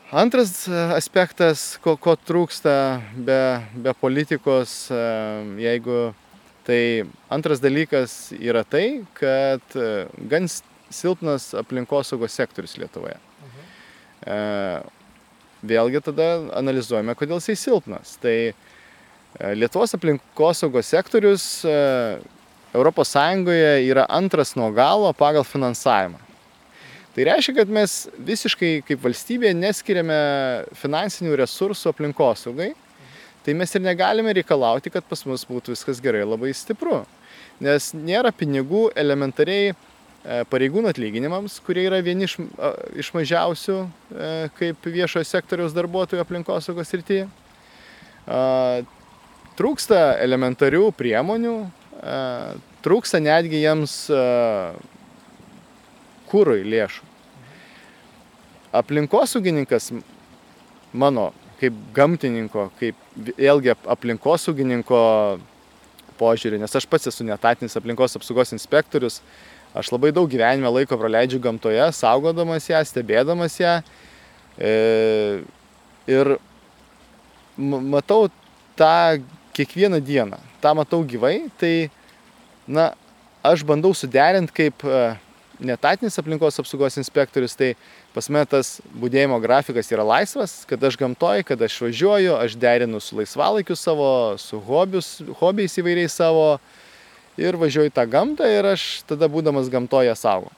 Antras 0.09 0.63
aspektas, 0.95 1.75
ko, 1.83 1.93
ko 2.01 2.15
trūksta 2.17 2.73
be, 3.13 3.41
be 3.77 3.93
politikos, 3.99 4.87
jeigu 5.61 5.99
tai 6.65 6.81
antras 7.29 7.61
dalykas 7.61 8.31
yra 8.39 8.63
tai, 8.65 9.03
kad 9.17 9.77
gan 10.31 10.49
silpnas 10.89 11.51
aplinkosaugos 11.61 12.33
sektorius 12.33 12.77
Lietuvoje. 12.81 13.19
Mhm. 13.45 14.97
Vėlgi 15.59 15.99
tada 16.03 16.27
analizuojame, 16.55 17.15
kodėl 17.19 17.41
jisai 17.41 17.57
silpnas. 17.59 18.15
Tai 18.23 18.35
Lietuvos 19.37 19.93
aplinkosaugos 19.93 20.87
sektorius 20.89 21.43
ES 21.65 23.11
yra 23.89 24.05
antras 24.09 24.55
nuo 24.55 24.71
galo 24.73 25.11
pagal 25.13 25.45
finansavimą. 25.45 26.17
Tai 27.13 27.25
reiškia, 27.25 27.53
kad 27.57 27.69
mes 27.69 28.07
visiškai 28.15 28.71
kaip 28.87 29.01
valstybė 29.03 29.53
neskiriame 29.57 30.17
finansinių 30.77 31.35
resursų 31.41 31.89
aplinkosaugai, 31.91 32.69
tai 33.45 33.55
mes 33.57 33.73
ir 33.75 33.81
negalime 33.81 34.33
reikalauti, 34.37 34.91
kad 34.93 35.05
pas 35.09 35.25
mus 35.25 35.45
būtų 35.49 35.73
viskas 35.73 36.01
gerai 36.01 36.21
labai 36.23 36.53
stipru. 36.53 37.01
Nes 37.59 37.91
nėra 37.97 38.31
pinigų 38.31 38.87
elementariai 38.95 39.73
e, 39.73 39.77
pareigūnų 40.23 40.91
atlyginimams, 40.91 41.59
kurie 41.63 41.85
yra 41.87 42.01
vieni 42.03 42.27
iš, 42.27 42.35
iš 42.99 43.11
mažiausių 43.15 43.77
e, 43.79 44.31
kaip 44.59 44.87
viešojo 44.91 45.27
sektoriaus 45.27 45.75
darbuotojų 45.77 46.23
aplinkosaugos 46.23 46.91
rytyje. 46.97 47.27
Trūksta 49.59 49.99
elementarių 50.21 50.91
priemonių, 50.93 51.53
trūksta 52.85 53.19
netgi 53.23 53.63
jiems 53.63 53.95
kūrui 56.29 56.61
lėšų. 56.69 57.07
Aplinkosaugininkas 58.79 59.89
mano, 60.93 61.31
kaip 61.59 61.75
gamtininko, 61.95 62.69
kaip 62.79 62.97
vėlgi 63.17 63.73
aplinkosaugininko 63.89 64.99
požiūrį, 66.19 66.59
nes 66.61 66.75
aš 66.75 66.85
pats 66.89 67.09
esu 67.09 67.25
netatinis 67.25 67.77
aplinkos 67.79 68.17
apsaugos 68.19 68.53
inspektorius, 68.55 69.19
aš 69.77 69.91
labai 69.93 70.11
daug 70.15 70.29
gyvenime 70.29 70.71
laiko 70.73 70.97
praleidžiu 70.97 71.39
gamtoje, 71.43 71.83
saugodamas 71.95 72.69
ją, 72.69 72.81
stebėdamas 72.87 73.59
ją. 73.61 73.79
E, 74.59 74.73
ir 76.09 76.35
matau 77.57 78.29
tą 78.79 79.21
kiekvieną 79.53 79.99
dieną, 80.01 80.39
tą 80.61 80.73
matau 80.75 81.03
gyvai, 81.03 81.49
tai, 81.59 81.89
na, 82.67 82.93
aš 83.43 83.63
bandau 83.67 83.93
suderinti 83.95 84.55
kaip 84.55 84.85
e, 84.87 85.01
netatinis 85.59 86.17
aplinkos 86.19 86.59
apsaugos 86.59 86.97
inspektorius, 86.99 87.55
tai 87.59 87.73
pas 88.15 88.29
mane 88.31 88.47
tas 88.49 88.77
būdėjimo 88.95 89.37
grafikas 89.43 89.91
yra 89.91 90.05
laisvas, 90.07 90.63
kad 90.69 90.83
aš 90.83 90.97
gamtoj, 90.99 91.43
kad 91.47 91.61
aš 91.61 91.77
važiuoju, 91.83 92.35
aš 92.39 92.55
derinu 92.59 93.01
su 93.03 93.19
laisvalaikiu 93.19 93.75
savo, 93.77 94.11
su 94.39 94.59
hobius, 94.63 95.17
hobiais 95.41 95.75
įvairiais 95.79 96.15
savo 96.15 96.57
ir 97.39 97.57
važiuoju 97.59 97.93
tą 97.95 98.05
gamtą 98.09 98.49
ir 98.49 98.67
aš 98.73 99.05
tada 99.09 99.29
būdamas 99.31 99.71
gamtoje 99.71 100.13
savo. 100.19 100.51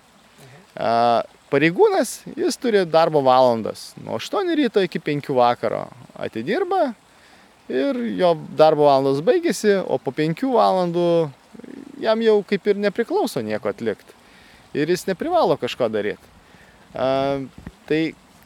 Pareigūnas, 1.51 2.21
jis 2.39 2.57
turi 2.57 2.85
darbo 2.87 3.21
valandas 3.25 3.91
nuo 3.99 4.17
8 4.17 4.55
ryto 4.55 4.83
iki 4.85 5.01
5 5.03 5.33
vakaro 5.35 5.85
atidirba, 6.15 6.93
ir 7.71 7.99
jo 8.19 8.33
darbo 8.57 8.87
valandos 8.87 9.21
baigėsi, 9.25 9.77
o 9.83 9.97
po 10.01 10.13
penkių 10.15 10.51
valandų 10.55 11.07
jam 12.01 12.23
jau 12.23 12.39
kaip 12.47 12.67
ir 12.71 12.81
nepriklauso 12.81 13.43
nieko 13.45 13.71
atlikti. 13.71 14.17
Ir 14.77 14.91
jis 14.91 15.05
neprivalo 15.09 15.57
kažko 15.59 15.89
daryti. 15.91 16.23
A, 16.95 17.39
tai 17.89 18.01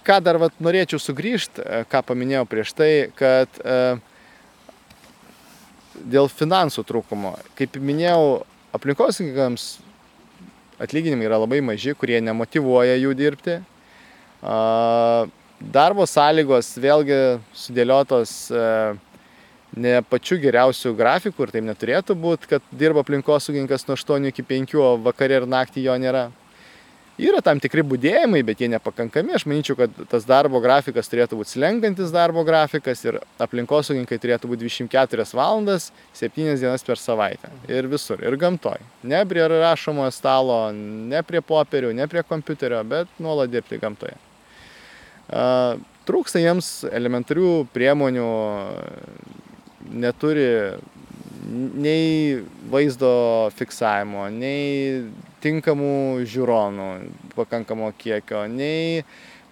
ką 0.06 0.20
dar 0.26 0.40
vat, 0.42 0.56
norėčiau 0.62 1.02
sugrįžti, 1.02 1.64
ką 1.90 2.02
paminėjau 2.06 2.46
prieš 2.50 2.74
tai, 2.78 2.92
kad 3.18 3.62
a, 3.62 3.98
dėl 6.04 6.28
finansų 6.32 6.84
trūkumo, 6.88 7.36
kaip 7.58 7.78
minėjau, 7.80 8.44
aplinkosaugininkams 8.76 9.68
atlyginimai 10.84 11.30
yra 11.30 11.40
labai 11.40 11.62
maži, 11.64 11.96
kurie 11.96 12.20
nemotivuoja 12.24 12.98
jų 13.00 13.16
dirbti. 13.16 13.60
Darbo 15.76 16.06
sąlygos 16.10 16.74
vėlgi 16.84 17.20
sudėliotos 17.56 18.34
ne 19.76 19.94
pačiu 20.10 20.38
geriausiu 20.40 20.94
grafiku 20.96 21.46
ir 21.46 21.54
taip 21.56 21.66
neturėtų 21.68 22.16
būti, 22.20 22.50
kad 22.56 22.66
dirba 22.72 23.04
aplinkosaugininkas 23.04 23.88
nuo 23.88 23.98
8 24.00 24.30
iki 24.32 24.44
5, 24.44 24.76
o 24.80 24.96
vakarė 25.08 25.42
ir 25.42 25.48
naktį 25.52 25.88
jo 25.88 25.96
nėra. 26.00 26.28
Yra 27.16 27.40
tam 27.40 27.62
tikri 27.64 27.80
būdėjimai, 27.88 28.42
bet 28.44 28.60
jie 28.60 28.68
nepakankami. 28.74 29.38
Aš 29.38 29.46
manyčiau, 29.48 29.78
kad 29.80 29.94
tas 30.12 30.26
darbo 30.28 30.60
grafikas 30.60 31.08
turėtų 31.08 31.38
būti 31.40 31.54
slenkantis 31.54 32.12
darbo 32.12 32.44
grafikas 32.44 33.06
ir 33.08 33.22
aplinkosaugininkai 33.40 34.18
turėtų 34.20 34.50
būti 34.52 34.68
24 34.68 35.24
valandas, 35.38 35.94
7 36.20 36.60
dienas 36.60 36.84
per 36.84 37.00
savaitę. 37.00 37.54
Ir 37.72 37.88
visur, 37.88 38.20
ir 38.20 38.36
gamtoj. 38.42 38.84
Ne 39.08 39.24
prie 39.30 39.48
rašomojo 39.48 40.12
stalo, 40.12 40.60
ne 40.76 41.24
prie 41.24 41.40
popierių, 41.40 41.94
ne 41.96 42.10
prie 42.12 42.26
kompiuterio, 42.28 42.84
bet 42.84 43.24
nuolat 43.24 43.54
dirbti 43.54 43.80
gamtoje. 43.80 44.20
Trūksta 46.06 46.44
jiems 46.44 46.74
elementarių 46.92 47.54
priemonių 47.74 48.28
neturi 50.04 50.50
nei 51.46 52.42
vaizdo 52.72 53.52
fiksavimo, 53.58 54.26
nei 54.34 55.06
tinkamų 55.44 56.26
žiūronų 56.26 56.90
pakankamo 57.36 57.92
kiekio, 58.00 58.46
nei 58.50 59.04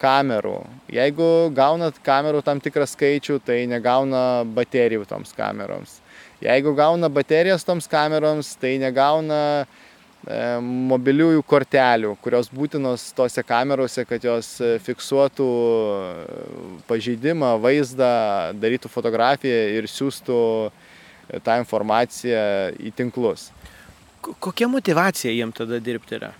kamerų. 0.01 0.57
Jeigu 0.91 1.29
gaunat 1.55 1.99
kamerų 2.03 2.43
tam 2.43 2.59
tikrą 2.63 2.87
skaičių, 2.89 3.39
tai 3.45 3.63
negauna 3.69 4.43
baterijų 4.55 5.07
toms 5.09 5.33
kameroms. 5.37 5.99
Jeigu 6.43 6.73
gauna 6.75 7.07
baterijas 7.13 7.63
toms 7.63 7.87
kameroms, 7.87 8.49
tai 8.59 8.73
negauna 8.81 9.39
e, 9.63 9.65
mobiliųjų 10.59 11.43
kortelių, 11.47 12.17
kurios 12.23 12.49
būtinos 12.51 13.05
tose 13.15 13.45
kamerose, 13.47 14.03
kad 14.09 14.25
jos 14.27 14.57
fiksuotų 14.83 15.47
pažeidimą, 16.89 17.53
vaizdą, 17.63 18.11
darytų 18.59 18.91
fotografiją 18.91 19.61
ir 19.77 19.87
siūstų 19.87 20.41
tą 21.43 21.59
informaciją 21.61 22.43
į 22.79 22.93
tinklus. 22.97 23.49
Kokia 24.23 24.69
motivacija 24.71 25.33
jiem 25.33 25.51
tada 25.55 25.79
dirbti 25.83 26.17
yra? 26.19 26.31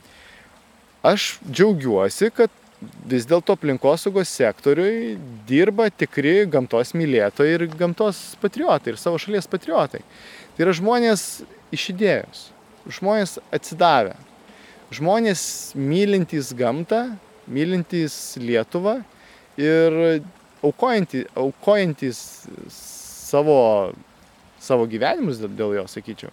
Aš 1.03 1.33
džiaugiuosi, 1.49 2.29
kad 2.31 2.51
vis 3.07 3.25
dėlto 3.27 3.55
aplinkosaugos 3.57 4.31
sektoriui 4.31 5.15
dirba 5.47 5.89
tikri 5.91 6.43
gamtos 6.51 6.93
mylėtojai 6.97 7.57
ir 7.57 7.65
gamtos 7.79 8.21
patriotai 8.41 8.93
ir 8.93 8.99
savo 8.99 9.19
šalies 9.21 9.49
patriotai. 9.51 10.03
Tai 10.53 10.65
yra 10.65 10.75
žmonės 10.75 11.43
iš 11.75 11.89
idėjos, 11.93 12.45
žmonės 12.99 13.37
atsidavę, 13.55 14.15
žmonės 14.93 15.43
mylintys 15.75 16.53
gamtą, 16.57 17.05
mylintys 17.51 18.37
Lietuvą 18.39 18.99
ir 19.59 20.23
aukojantys, 20.63 21.27
aukojantys 21.35 22.19
savo, 22.71 23.93
savo 24.63 24.87
gyvenimus 24.89 25.41
dėl 25.43 25.75
jo, 25.77 25.85
sakyčiau. 25.91 26.31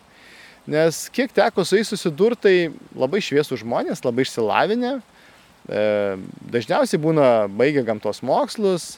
Nes 0.70 1.06
kiek 1.14 1.32
teko 1.34 1.64
su 1.66 1.78
jais 1.78 1.88
susidurti, 1.90 2.40
tai 2.46 2.98
labai 2.98 3.22
šviesų 3.24 3.58
žmonės, 3.62 4.04
labai 4.04 4.26
išsilavinę, 4.26 4.96
e, 5.00 5.84
dažniausiai 6.52 7.00
būna 7.02 7.28
baigę 7.50 7.82
gamtos 7.86 8.22
mokslus, 8.26 8.92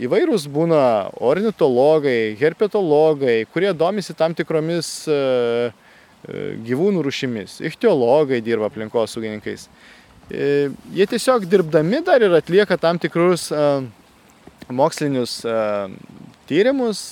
įvairūs 0.00 0.46
būna 0.48 0.82
ornitologai, 1.20 2.34
herpetologai, 2.40 3.44
kurie 3.52 3.72
domisi 3.76 4.14
tam 4.16 4.34
tikromis 4.34 5.04
e, 5.08 5.16
e, 5.16 6.44
gyvūnų 6.64 7.02
rušimis, 7.04 7.60
ichtiologai 7.68 8.40
dirba 8.44 8.70
aplinkosaugininkais. 8.70 9.68
E, 10.32 10.70
jie 10.96 11.08
tiesiog 11.10 11.44
dirbdami 11.50 12.00
dar 12.06 12.24
ir 12.24 12.38
atlieka 12.38 12.78
tam 12.80 13.00
tikrus 13.02 13.50
mokslinius 14.72 15.42
tyrimus, 16.48 17.02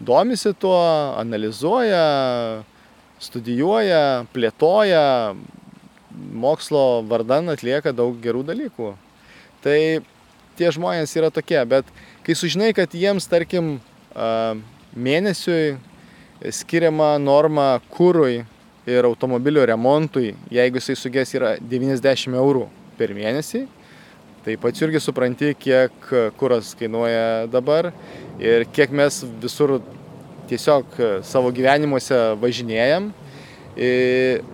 domisi 0.00 0.52
tuo, 0.58 0.78
analizuoja, 1.20 2.04
studijuoja, 3.20 4.26
plėtoja, 4.32 5.04
mokslo 6.32 7.02
vardan 7.08 7.52
atlieka 7.52 7.92
daug 7.96 8.16
gerų 8.22 8.44
dalykų. 8.48 8.94
Tai 9.64 9.78
tie 10.56 10.72
žmonės 10.72 11.12
yra 11.16 11.30
tokie, 11.32 11.60
bet 11.68 11.88
kai 12.26 12.36
sužinai, 12.36 12.72
kad 12.76 12.92
jiems, 12.96 13.28
tarkim, 13.30 13.78
mėnesiui 14.96 15.76
skiriama 16.50 17.14
norma 17.20 17.74
kūrui 17.92 18.40
ir 18.88 19.06
automobilio 19.06 19.62
remontui, 19.68 20.32
jeigu 20.50 20.80
jisai 20.80 20.96
sugės 20.98 21.34
yra 21.36 21.54
90 21.60 22.34
eurų 22.40 22.66
per 22.98 23.12
mėnesį, 23.16 23.66
Tai 24.40 24.54
pats 24.56 24.80
irgi 24.80 24.96
supranti, 25.04 25.50
kiek 25.52 26.06
kuras 26.40 26.70
kainuoja 26.80 27.44
dabar 27.52 27.90
ir 28.40 28.62
kiek 28.72 28.88
mes 28.96 29.18
visur 29.42 29.74
tiesiog 30.48 30.94
savo 31.28 31.50
gyvenimuose 31.52 32.16
važinėjam. 32.40 33.10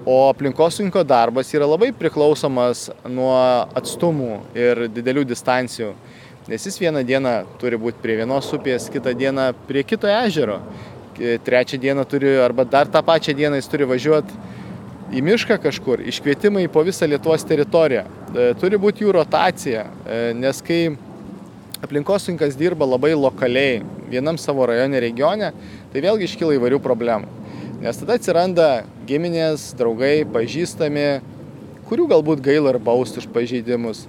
O 0.03 0.17
aplinkosauginko 0.33 1.05
darbas 1.07 1.55
yra 1.55 1.69
labai 1.71 1.93
priklausomas 1.95 2.89
nuo 3.07 3.39
atstumų 3.79 4.41
ir 4.59 4.83
didelių 4.91 5.23
distancijų. 5.31 5.93
Nes 6.51 6.67
jis 6.67 6.83
vieną 6.83 7.07
dieną 7.07 7.39
turi 7.63 7.79
būti 7.79 8.03
prie 8.03 8.19
vienos 8.25 8.51
upės, 8.59 8.91
kitą 8.91 9.15
dieną 9.15 9.53
prie 9.71 9.87
kito 9.87 10.11
ežero. 10.11 10.59
Trečią 11.17 11.79
dieną 11.79 12.03
turi, 12.11 12.35
arba 12.43 12.67
dar 12.67 12.91
tą 12.91 13.07
pačią 13.07 13.39
dieną 13.39 13.63
jis 13.63 13.71
turi 13.71 13.87
važiuoti 13.87 14.35
į 15.15 15.23
mišką 15.23 15.63
kažkur, 15.63 16.03
iškvietimai 16.11 16.67
po 16.67 16.83
visą 16.83 17.07
Lietuvos 17.07 17.47
teritoriją. 17.47 18.03
E, 18.37 18.51
turi 18.61 18.77
būti 18.77 19.01
jų 19.01 19.15
rotacija, 19.17 19.87
e, 20.05 20.17
nes 20.37 20.59
kai 20.65 20.91
aplinkosaugininkas 21.81 22.59
dirba 22.61 22.85
labai 22.85 23.15
lokaliai 23.17 23.79
vienam 24.11 24.37
savo 24.37 24.67
rajone 24.69 25.01
regione, 25.01 25.55
tai 25.93 26.03
vėlgi 26.05 26.29
iškyla 26.29 26.59
įvairių 26.59 26.81
problemų. 26.85 27.31
Nes 27.81 27.97
tada 27.97 28.19
atsiranda 28.21 28.69
giminės, 29.09 29.71
draugai, 29.79 30.27
pažįstami, 30.35 31.07
kurių 31.89 32.11
galbūt 32.13 32.45
gaila 32.45 32.75
ir 32.75 32.81
bausti 32.83 33.23
už 33.23 33.31
pažeidimus. 33.33 34.05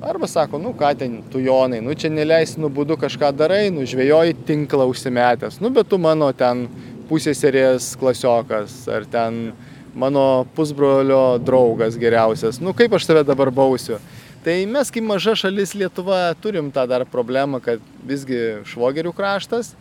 Arba 0.00 0.30
sako, 0.30 0.60
nu 0.62 0.72
ką 0.78 0.94
ten, 0.96 1.20
tu 1.28 1.42
jonai, 1.42 1.82
nu 1.84 1.92
čia 1.92 2.08
neleisinu 2.14 2.70
būdu 2.72 2.96
kažką 3.00 3.34
darai, 3.36 3.66
nu 3.74 3.84
žvėjoji 3.84 4.38
tinklą 4.48 4.86
užsimetęs, 4.88 5.60
nu 5.60 5.72
bet 5.74 5.90
tu 5.90 5.98
mano 6.00 6.30
ten 6.32 6.68
pusėserės 7.10 7.96
klasiokas, 8.00 8.84
ar 8.88 9.04
ten 9.10 9.50
mano 9.98 10.46
pusbrolio 10.54 11.38
draugas 11.42 11.98
geriausias, 11.98 12.60
nu 12.62 12.72
kaip 12.76 12.94
aš 12.94 13.08
tave 13.10 13.24
dabar 13.26 13.50
bausiu. 13.50 13.98
Tai 14.44 14.54
mes 14.70 14.92
kaip 14.94 15.02
maža 15.04 15.34
šalis 15.36 15.74
Lietuva 15.74 16.30
turim 16.38 16.70
tą 16.72 16.86
dar 16.86 17.02
problemą, 17.10 17.58
kad 17.60 17.82
visgi 18.06 18.62
švogerių 18.70 19.10
kraštas, 19.16 19.72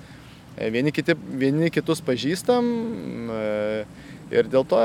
e, 0.57 0.71
vieni, 0.73 0.91
kiti, 0.91 1.13
vieni 1.13 1.69
kitus 1.73 2.01
pažįstam 2.01 2.65
e, 3.29 3.85
ir 4.33 4.49
dėl 4.49 4.65
to 4.65 4.81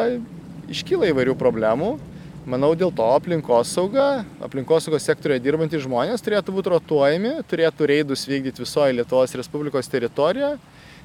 iškyla 0.72 1.08
įvairių 1.14 1.36
problemų. 1.40 1.96
Manau, 2.42 2.72
dėl 2.74 2.90
to 2.90 3.06
aplinkos 3.14 3.70
sauga, 3.70 4.24
aplinkos 4.42 4.84
saugos 4.84 5.04
sektorioje 5.06 5.44
dirbantys 5.44 5.84
žmonės 5.84 6.24
turėtų 6.26 6.56
būti 6.56 6.72
rotuojami, 6.74 7.36
turėtų 7.46 7.86
reidus 7.86 8.26
vykdyti 8.26 8.64
visoje 8.64 8.96
Lietuvos 8.98 9.36
Respublikos 9.38 9.88
teritorijoje, 9.88 10.58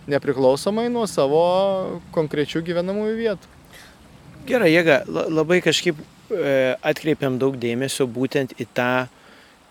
nepriklausomai 0.10 0.88
nuo 0.90 1.06
savo 1.10 1.44
konkrečių 2.16 2.66
gyvenamųjų 2.66 3.22
vietų. 3.22 3.57
Gerai, 4.48 4.72
jėga, 4.72 5.02
labai 5.08 5.60
kažkaip 5.64 5.98
e, 6.00 6.76
atkreipiam 6.80 7.36
daug 7.42 7.58
dėmesio 7.60 8.08
būtent 8.08 8.56
į 8.62 8.68
tą 8.78 8.92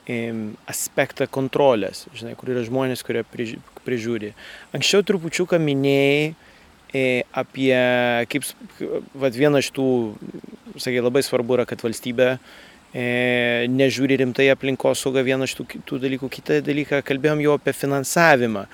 aspektą 0.06 1.26
kontrolės, 1.26 2.04
žinai, 2.14 2.36
kur 2.38 2.52
yra 2.52 2.62
žmonės, 2.66 3.02
kurie 3.02 3.24
prižiūri. 3.26 4.34
Anksčiau 4.76 5.02
trupučiuką 5.02 5.58
minėjai 5.58 6.28
e, 6.94 7.24
apie, 7.34 7.74
kaip, 8.30 8.46
vad 9.18 9.34
viena 9.34 9.62
iš 9.62 9.72
tų, 9.74 9.88
sakai, 10.78 11.02
labai 11.02 11.24
svarbu 11.26 11.58
yra, 11.58 11.66
kad 11.66 11.82
valstybė 11.82 12.28
e, 12.36 13.66
nežiūri 13.72 14.20
rimtai 14.22 14.46
aplinkosaugą, 14.54 15.24
vieną 15.26 15.50
iš 15.50 15.56
tų, 15.58 15.66
tų 15.88 15.98
dalykų, 16.06 16.30
kitą 16.38 16.60
dalyką, 16.66 17.02
kalbėjom 17.06 17.42
jau 17.42 17.56
apie 17.58 17.74
finansavimą. 17.74 18.66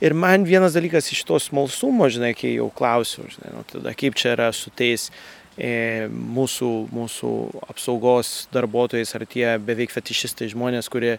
Ir 0.00 0.16
man 0.16 0.48
vienas 0.48 0.78
dalykas 0.78 1.12
iš 1.12 1.26
to 1.28 1.36
smalsumo, 1.42 2.08
žinai, 2.08 2.32
kai 2.38 2.54
jau 2.56 2.70
klausiu, 2.72 3.28
žinai, 3.34 3.58
nu, 3.58 3.66
tada 3.68 3.92
kaip 3.98 4.16
čia 4.16 4.32
yra 4.38 4.54
su 4.56 4.72
tais 4.72 5.10
mūsų, 5.58 6.70
mūsų 6.94 7.32
apsaugos 7.72 8.46
darbuotojais 8.54 9.14
ar 9.18 9.24
tie 9.26 9.46
beveik 9.58 9.90
fetišistai 9.90 10.50
žmonės, 10.52 10.90
kurie 10.92 11.16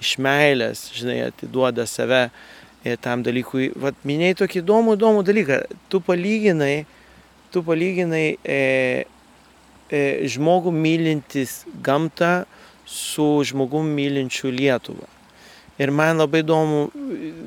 iš 0.00 0.16
meilės, 0.22 0.86
žinai, 0.96 1.18
atiduoda 1.28 1.86
save 1.86 2.24
e, 2.84 2.96
tam 2.96 3.22
dalykui. 3.26 3.70
Vat 3.76 3.98
minėjai 4.08 4.40
tokį 4.42 4.62
įdomų, 4.62 4.96
įdomų 4.98 5.24
dalyką. 5.28 5.60
Tu 5.92 6.00
palyginai, 6.02 6.74
tu 7.52 7.62
palyginai 7.66 8.26
e, 8.42 8.60
e, 9.92 10.02
žmogų 10.32 10.72
mylintis 10.74 11.62
gamtą 11.84 12.42
su 12.88 13.28
žmogum 13.46 13.92
mylinčiu 13.94 14.50
Lietuvą. 14.52 15.08
Ir 15.80 15.90
man 15.94 16.20
labai 16.20 16.42
įdomu, 16.42 16.86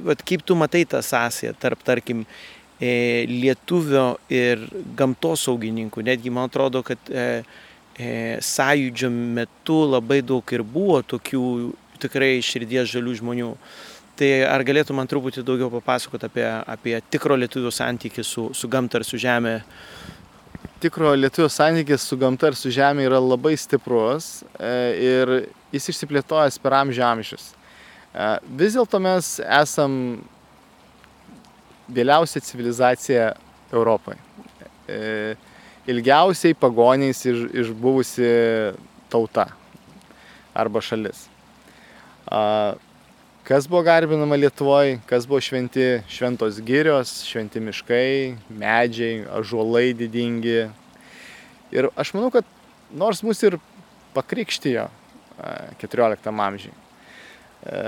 vat, 0.06 0.22
kaip 0.26 0.42
tu 0.46 0.58
matai 0.58 0.84
tą 0.90 1.02
sąsąją 1.06 1.54
tarp, 1.62 1.84
tarkim, 1.86 2.26
e, 2.26 2.55
lietuvio 2.80 4.18
ir 4.32 4.66
gamtosaugininkų. 4.98 6.04
Netgi 6.04 6.34
man 6.34 6.50
atrodo, 6.50 6.82
kad 6.84 7.00
e, 7.08 7.44
e, 7.96 8.10
sąjūdžio 8.44 9.10
metu 9.12 9.82
labai 9.88 10.22
daug 10.22 10.44
ir 10.52 10.64
buvo 10.64 11.02
tokių 11.02 11.46
tikrai 12.04 12.40
širdies 12.44 12.92
žalių 12.92 13.16
žmonių. 13.22 13.52
Tai 14.16 14.30
ar 14.48 14.64
galėtų 14.64 14.96
man 14.96 15.08
truputį 15.12 15.44
daugiau 15.44 15.68
papasakoti 15.74 16.28
apie, 16.28 16.46
apie 16.48 17.00
tikro 17.12 17.36
lietuvių 17.36 17.72
santykį 17.76 18.24
su, 18.24 18.50
su 18.56 18.70
gamta 18.72 19.02
ir 19.02 19.08
su 19.08 19.20
žemė? 19.20 19.58
Tikro 20.84 21.12
lietuvių 21.16 21.50
santykis 21.52 22.04
su 22.04 22.20
gamta 22.20 22.52
ir 22.52 22.60
su 22.60 22.72
žemė 22.72 23.08
yra 23.10 23.20
labai 23.20 23.56
stiprus 23.60 24.44
e, 24.60 24.72
ir 25.04 25.36
jis 25.76 25.92
išsiplėtojas 25.92 26.60
per 26.64 26.78
amžių 26.80 27.04
amžius. 27.08 27.50
E, 28.16 28.30
vis 28.60 28.76
dėlto 28.78 29.00
mes 29.04 29.38
esam 29.44 30.00
vėliausia 31.90 32.42
civilizacija 32.44 33.34
Europoje. 33.74 34.18
E, 34.88 35.36
ilgiausiai 35.90 36.58
pagoniais 36.58 37.22
iš, 37.26 37.46
išbuvusi 37.66 38.30
tauta 39.12 39.50
arba 40.56 40.82
šalis. 40.82 41.28
Kas 43.46 43.68
buvo 43.70 43.84
garbinama 43.86 44.38
Lietuvoje, 44.40 44.98
kas 45.06 45.28
buvo 45.30 45.38
šventi, 45.44 46.00
šventos 46.10 46.58
girios, 46.66 47.20
šventi 47.30 47.62
miškai, 47.62 48.38
medžiai, 48.50 49.20
ažuolai 49.38 49.92
didingi. 49.94 50.64
Ir 51.76 51.92
aš 51.94 52.16
manau, 52.16 52.32
kad 52.34 52.48
nors 52.90 53.22
mus 53.26 53.44
ir 53.46 53.60
pakrikštijo 54.16 54.88
14 55.82 56.32
amžiai, 56.32 56.74
e, 57.68 57.84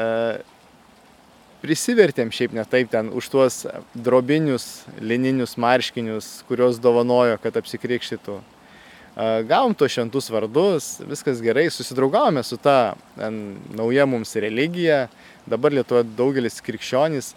prisivertėm 1.63 2.31
šiaip 2.33 2.53
ne 2.55 2.63
taip 2.69 2.91
ten 2.91 3.09
už 3.15 3.29
tuos 3.33 3.63
drobinius 3.95 4.85
lininius 5.01 5.57
marškinius, 5.57 6.43
kuriuos 6.49 6.79
dovanojo, 6.83 7.39
kad 7.41 7.57
apsikrikštytų. 7.59 8.37
Gavom 9.49 9.73
to 9.73 9.87
šventus 9.89 10.27
vardus, 10.29 10.99
viskas 11.09 11.39
gerai, 11.41 11.71
susidraugavome 11.73 12.43
su 12.45 12.59
ta 12.61 12.93
nauja 13.17 14.05
mums 14.05 14.35
religija, 14.37 15.07
dabar 15.49 15.73
Lietuva 15.73 16.03
daugelis 16.05 16.61
krikščionys, 16.61 17.31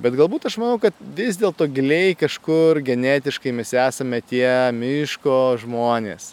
bet 0.00 0.16
galbūt 0.16 0.48
aš 0.48 0.56
manau, 0.62 0.78
kad 0.80 0.96
vis 1.18 1.36
dėlto 1.36 1.68
giliai 1.68 2.16
kažkur 2.16 2.80
genetiškai 2.86 3.52
mes 3.52 3.74
esame 3.76 4.22
tie 4.24 4.48
miško 4.72 5.58
žmonės. 5.60 6.32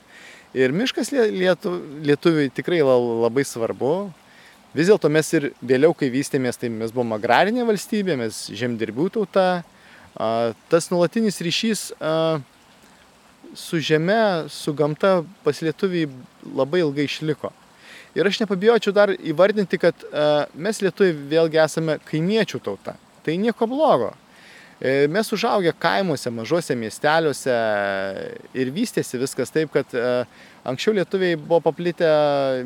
Ir 0.56 0.72
miškas 0.72 1.12
lietu, 1.12 1.76
lietuviui 2.06 2.52
tikrai 2.56 2.80
labai 2.86 3.44
svarbu, 3.44 4.14
vis 4.74 4.90
dėlto 4.90 5.10
mes 5.14 5.30
ir 5.38 5.52
vėliau, 5.62 5.94
kai 5.98 6.10
vystėmės, 6.14 6.60
tai 6.60 6.70
mes 6.74 6.94
buvom 6.94 7.16
agrarinė 7.18 7.66
valstybė, 7.68 8.18
mes 8.20 8.46
žemdirbių 8.54 9.10
tauta. 9.18 9.48
Tas 10.70 10.90
nuolatinis 10.92 11.42
ryšys 11.42 11.84
su 13.58 13.80
žeme, 13.82 14.50
su 14.50 14.74
gamta 14.74 15.22
pas 15.46 15.62
lietuviai 15.62 16.10
labai 16.54 16.82
ilgai 16.84 17.06
išliko. 17.10 17.54
Ir 18.14 18.30
aš 18.30 18.44
nepabijočiau 18.44 18.94
dar 18.94 19.14
įvardinti, 19.14 19.80
kad 19.82 20.06
mes 20.54 20.82
lietuviai 20.86 21.16
vėlgi 21.32 21.62
esame 21.64 21.98
kaimiečių 22.10 22.62
tauta. 22.62 22.98
Tai 23.26 23.38
nieko 23.42 23.66
blogo. 23.70 24.12
E, 24.84 25.08
mes 25.08 25.30
užaugę 25.32 25.72
kaimuose, 25.80 26.28
mažuose 26.36 26.76
miesteliuose 26.76 27.54
ir 28.60 28.72
vystėsi 28.76 29.16
viskas 29.22 29.54
taip, 29.56 29.70
kad 29.72 29.94
e, 29.96 30.02
anksčiau 30.68 30.98
lietuviai 30.98 31.38
buvo 31.40 31.62
paplitę 31.64 32.10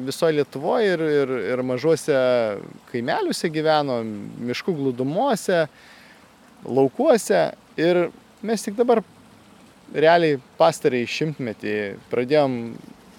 visoje 0.01 0.39
Lietuvoje 0.39 0.95
ir, 0.95 1.03
ir, 1.19 1.33
ir 1.53 1.61
mažuose 1.61 2.15
kaimeliuose 2.89 3.51
gyveno, 3.53 3.99
miškų 4.49 4.73
glūdumuose, 4.79 5.61
laukuose 6.65 7.43
ir 7.77 8.07
mes 8.41 8.65
tik 8.65 8.81
dabar 8.81 9.03
realiai 9.93 10.41
pastarai 10.57 11.05
šimtmetį 11.05 11.77
pradėjom 12.09 12.59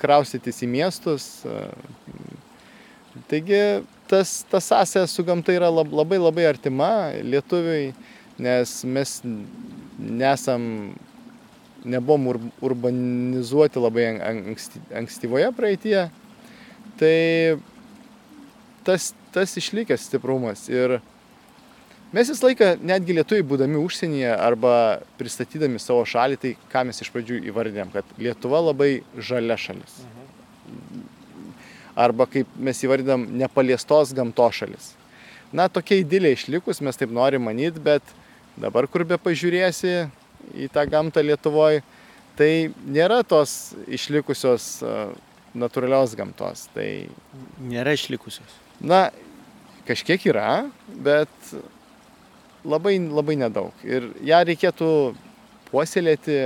kraustytis 0.02 0.58
į 0.66 0.72
miestus. 0.74 1.30
E, 1.46 1.62
taigi 3.30 3.64
tas, 4.10 4.40
tas 4.50 4.66
sąsaja 4.74 5.06
su 5.06 5.22
gamta 5.22 5.54
yra 5.54 5.70
labai 5.70 6.18
labai 6.18 6.50
artima 6.50 6.92
lietuviui 7.22 7.92
nes 8.38 8.72
mes 8.84 9.14
nesam, 9.98 10.64
nebuvom 11.84 12.26
ur, 12.32 12.40
urbanizuoti 12.70 13.82
labai 13.82 14.06
anksti, 14.30 14.82
ankstyvoje 15.00 15.50
praeitie, 15.56 16.06
tai 17.00 17.58
tas, 18.86 19.12
tas 19.34 19.56
išlikęs 19.60 20.06
stiprumas. 20.08 20.66
Ir 20.70 20.98
mes 22.14 22.30
visą 22.30 22.48
laiką, 22.48 22.72
netgi 22.88 23.16
lietuviai 23.18 23.46
būdami 23.46 23.80
užsienyje 23.82 24.30
arba 24.34 24.74
pristatydami 25.20 25.82
savo 25.82 26.06
šalį, 26.08 26.40
tai 26.40 26.54
ką 26.72 26.86
mes 26.88 27.02
iš 27.04 27.12
pradžių 27.14 27.42
įvardėm, 27.50 27.92
kad 27.94 28.16
Lietuva 28.20 28.62
labai 28.70 28.92
žalia 29.18 29.58
šalis. 29.60 30.00
Mhm. 30.04 31.06
arba 31.98 32.28
kaip 32.30 32.46
mes 32.54 32.78
įvardinam 32.86 33.24
nepaliestos 33.40 34.12
gamtos 34.14 34.60
šalis. 34.60 34.92
Na, 35.50 35.66
tokia 35.66 35.96
idilė 35.98 36.30
išlikus, 36.36 36.78
mes 36.84 36.98
taip 37.00 37.10
norim 37.10 37.42
manyti, 37.42 37.80
bet 37.82 38.04
dabar 38.62 38.88
kur 38.90 39.04
be 39.08 39.18
pažiūrėsi 39.20 39.94
į 40.58 40.68
tą 40.74 40.84
gamtą 40.90 41.22
Lietuvoje, 41.24 41.82
tai 42.38 42.70
nėra 42.86 43.22
tos 43.26 43.74
išlikusios 43.90 44.78
natūralios 45.58 46.14
gamtos. 46.18 46.66
Tai... 46.74 46.88
Nėra 47.68 47.94
išlikusios. 47.96 48.58
Na, 48.78 49.08
kažkiek 49.88 50.28
yra, 50.30 50.68
bet 51.02 51.32
labai, 52.68 52.98
labai 53.00 53.38
nedaug. 53.40 53.74
Ir 53.86 54.10
ją 54.26 54.40
reikėtų 54.46 54.90
puoselėti, 55.70 56.38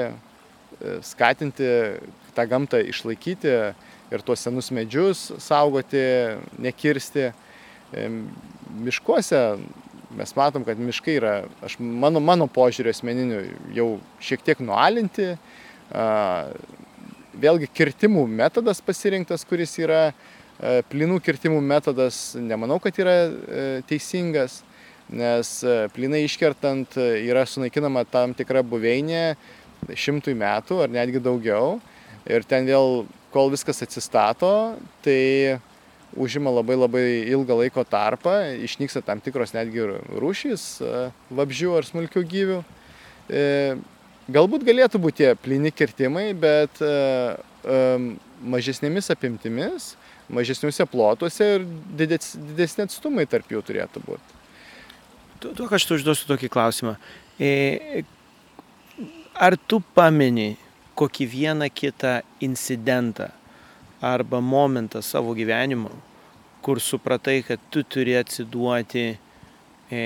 skatinti 1.07 1.68
tą 2.35 2.46
gamtą 2.48 2.81
išlaikyti 2.88 3.53
ir 4.12 4.25
tuos 4.27 4.42
senus 4.44 4.70
medžius 4.75 5.29
saugoti, 5.42 6.03
nekirsti. 6.62 7.31
Miškuose 8.83 9.40
mes 10.18 10.35
matom, 10.37 10.64
kad 10.66 10.81
miškai 10.81 11.16
yra, 11.18 11.33
aš, 11.64 11.79
mano, 11.81 12.20
mano 12.20 12.48
požiūrį 12.51 12.92
asmeniniu, 12.92 13.40
jau 13.77 13.88
šiek 14.22 14.44
tiek 14.44 14.61
nualinti. 14.64 15.33
Vėlgi 17.42 17.68
kirtimų 17.72 18.27
metodas 18.29 18.83
pasirinktas, 18.85 19.46
kuris 19.48 19.75
yra 19.81 20.11
plinų 20.92 21.18
kirtimų 21.25 21.62
metodas, 21.64 22.35
nemanau, 22.38 22.79
kad 22.83 22.98
yra 23.01 23.16
teisingas, 23.88 24.61
nes 25.12 25.57
plinai 25.96 26.22
iškertant 26.27 26.94
yra 27.01 27.42
sunaikinama 27.48 28.05
tam 28.09 28.37
tikra 28.37 28.62
buveinė 28.64 29.35
šimtui 29.98 30.37
metų 30.38 30.85
ar 30.85 30.92
netgi 30.92 31.20
daugiau. 31.25 31.81
Ir 32.31 32.44
ten 32.46 32.68
vėl, 32.68 33.03
kol 33.35 33.51
viskas 33.51 33.83
atsistato, 33.83 34.77
tai 35.03 35.59
užima 36.16 36.51
labai 36.53 36.77
labai 36.77 37.05
ilgą 37.33 37.57
laiko 37.62 37.85
tarpą, 37.88 38.35
išnyksta 38.66 39.03
tam 39.07 39.20
tikros 39.25 39.55
netgi 39.57 39.87
rūšys 40.20 40.66
vabžių 41.33 41.77
ar 41.79 41.88
smulkių 41.88 42.22
gyvių. 42.35 42.59
E, 43.33 43.44
galbūt 44.33 44.66
galėtų 44.66 45.01
būti 45.03 45.22
tie 45.22 45.33
plini 45.38 45.72
kirtimai, 45.72 46.31
bet 46.37 46.83
e, 46.85 46.92
mažesnėmis 48.42 49.11
apimtimis, 49.14 49.92
mažesniuose 50.33 50.87
plotuose 50.90 51.48
ir 51.57 51.66
didesni 51.96 52.87
atstumai 52.87 53.27
tarp 53.31 53.53
jų 53.53 53.62
turėtų 53.66 54.05
būti. 54.07 54.40
Tuo, 55.42 55.66
kad 55.66 55.79
aš 55.79 55.88
tu 55.88 55.96
užduosiu 55.98 56.29
tokį 56.29 56.51
klausimą. 56.53 56.96
E, 57.40 58.05
ar 59.35 59.57
tu 59.66 59.81
pameni 59.96 60.53
kokį 60.98 61.27
vieną 61.33 61.66
kitą 61.72 62.20
incidentą 62.44 63.33
arba 64.03 64.41
momentą 64.41 65.03
savo 65.03 65.35
gyvenimo, 65.35 65.91
kur 66.62 66.81
supratai, 66.83 67.43
kad 67.47 67.62
tu 67.71 67.85
turi 67.87 68.17
atsiduoti 68.19 69.07
e, 69.91 70.01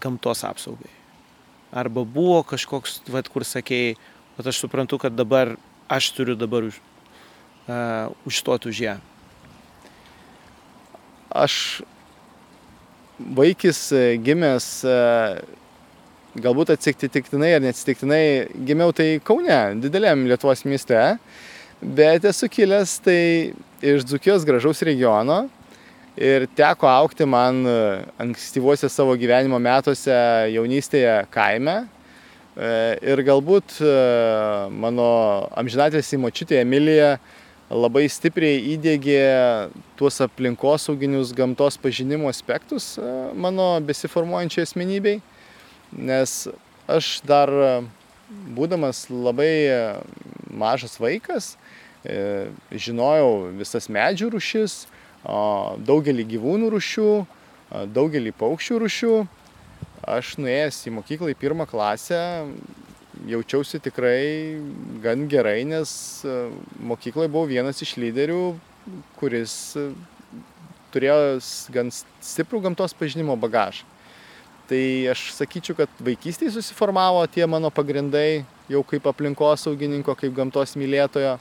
gamtos 0.00 0.44
apsaugai? 0.48 0.90
Arba 1.72 2.04
buvo 2.04 2.42
kažkoks, 2.48 3.02
vat, 3.12 3.28
kur 3.32 3.44
sakėjai, 3.48 3.94
kad 4.36 4.48
aš 4.48 4.64
suprantu, 4.64 4.98
kad 5.00 5.16
dabar 5.16 5.54
aš 5.92 6.10
turiu 6.16 6.36
dabar 6.36 6.68
už, 6.68 6.80
uh, 7.68 8.12
užstoti 8.28 8.68
už 8.72 8.80
ją? 8.84 8.94
Aš 11.32 11.54
vaikis 13.16 13.80
gimęs 14.24 14.68
uh, 14.88 15.40
galbūt 16.40 16.72
atsitiktinai 16.72 17.52
ar 17.56 17.64
neatsitiktinai 17.64 18.24
gimiau 18.68 18.92
tai 18.96 19.20
Kaune, 19.24 19.58
dideliam 19.80 20.24
Lietuvos 20.28 20.64
mieste, 20.64 21.00
bet 21.82 22.24
esu 22.24 22.48
kilęs 22.48 22.96
tai 23.02 23.52
iš 23.82 24.06
Dzukijos 24.06 24.46
gražaus 24.46 24.82
regiono 24.86 25.48
ir 26.16 26.46
teko 26.56 26.86
aukti 26.86 27.26
man 27.26 27.64
ankstyvuose 28.22 28.88
savo 28.92 29.16
gyvenimo 29.18 29.58
metuose 29.58 30.14
jaunystėje 30.52 31.22
kaime. 31.32 31.82
Ir 33.02 33.22
galbūt 33.24 33.78
mano 34.76 35.08
amžinatės 35.56 36.12
įmočiutė 36.14 36.60
Emilija 36.60 37.16
labai 37.72 38.04
stipriai 38.12 38.60
įdėgė 38.74 39.22
tuos 39.96 40.20
aplinkosauginius 40.20 41.32
gamtos 41.36 41.78
pažinimo 41.80 42.28
aspektus 42.28 42.98
mano 43.32 43.78
besiformuojančiai 43.88 44.66
asmenybei 44.68 45.22
nes 45.96 46.48
aš 46.90 47.20
dar 47.24 47.52
būdamas 48.56 49.06
labai 49.10 49.52
mažas 50.52 50.98
vaikas, 51.00 51.56
e, 52.04 52.48
žinojau 52.70 53.52
visas 53.58 53.88
medžių 53.92 54.32
rušis, 54.36 54.84
daugelį 55.22 56.26
gyvūnų 56.34 56.70
rušių, 56.74 57.10
daugelį 57.94 58.34
paukščių 58.38 58.78
rušių. 58.82 59.14
Aš 60.02 60.34
nuėjęs 60.42 60.80
į 60.90 60.94
mokyklą 60.96 61.30
į 61.30 61.38
pirmą 61.38 61.66
klasę 61.70 62.18
jaučiausi 63.30 63.78
tikrai 63.78 64.58
gan 65.04 65.28
gerai, 65.30 65.62
nes 65.68 65.92
e, 66.26 66.48
mokykloje 66.82 67.30
buvau 67.30 67.46
vienas 67.46 67.78
iš 67.84 67.94
lyderių, 68.02 68.42
kuris 69.20 69.54
turėjo 70.92 71.38
gan 71.72 71.92
stiprų 71.94 72.64
gamtos 72.66 72.96
pažinimo 72.98 73.38
bagažą 73.38 73.86
tai 74.72 75.08
aš 75.12 75.32
sakyčiau 75.36 75.76
kad 75.76 75.90
vaikystėj 76.00 76.54
susiformavo 76.54 77.20
tie 77.28 77.44
mano 77.50 77.68
pagrindai 77.74 78.44
jau 78.70 78.82
kaip 78.86 79.06
aplinkosaugininko 79.10 80.14
kaip 80.18 80.34
gamtos 80.36 80.76
mylėtojo. 80.78 81.36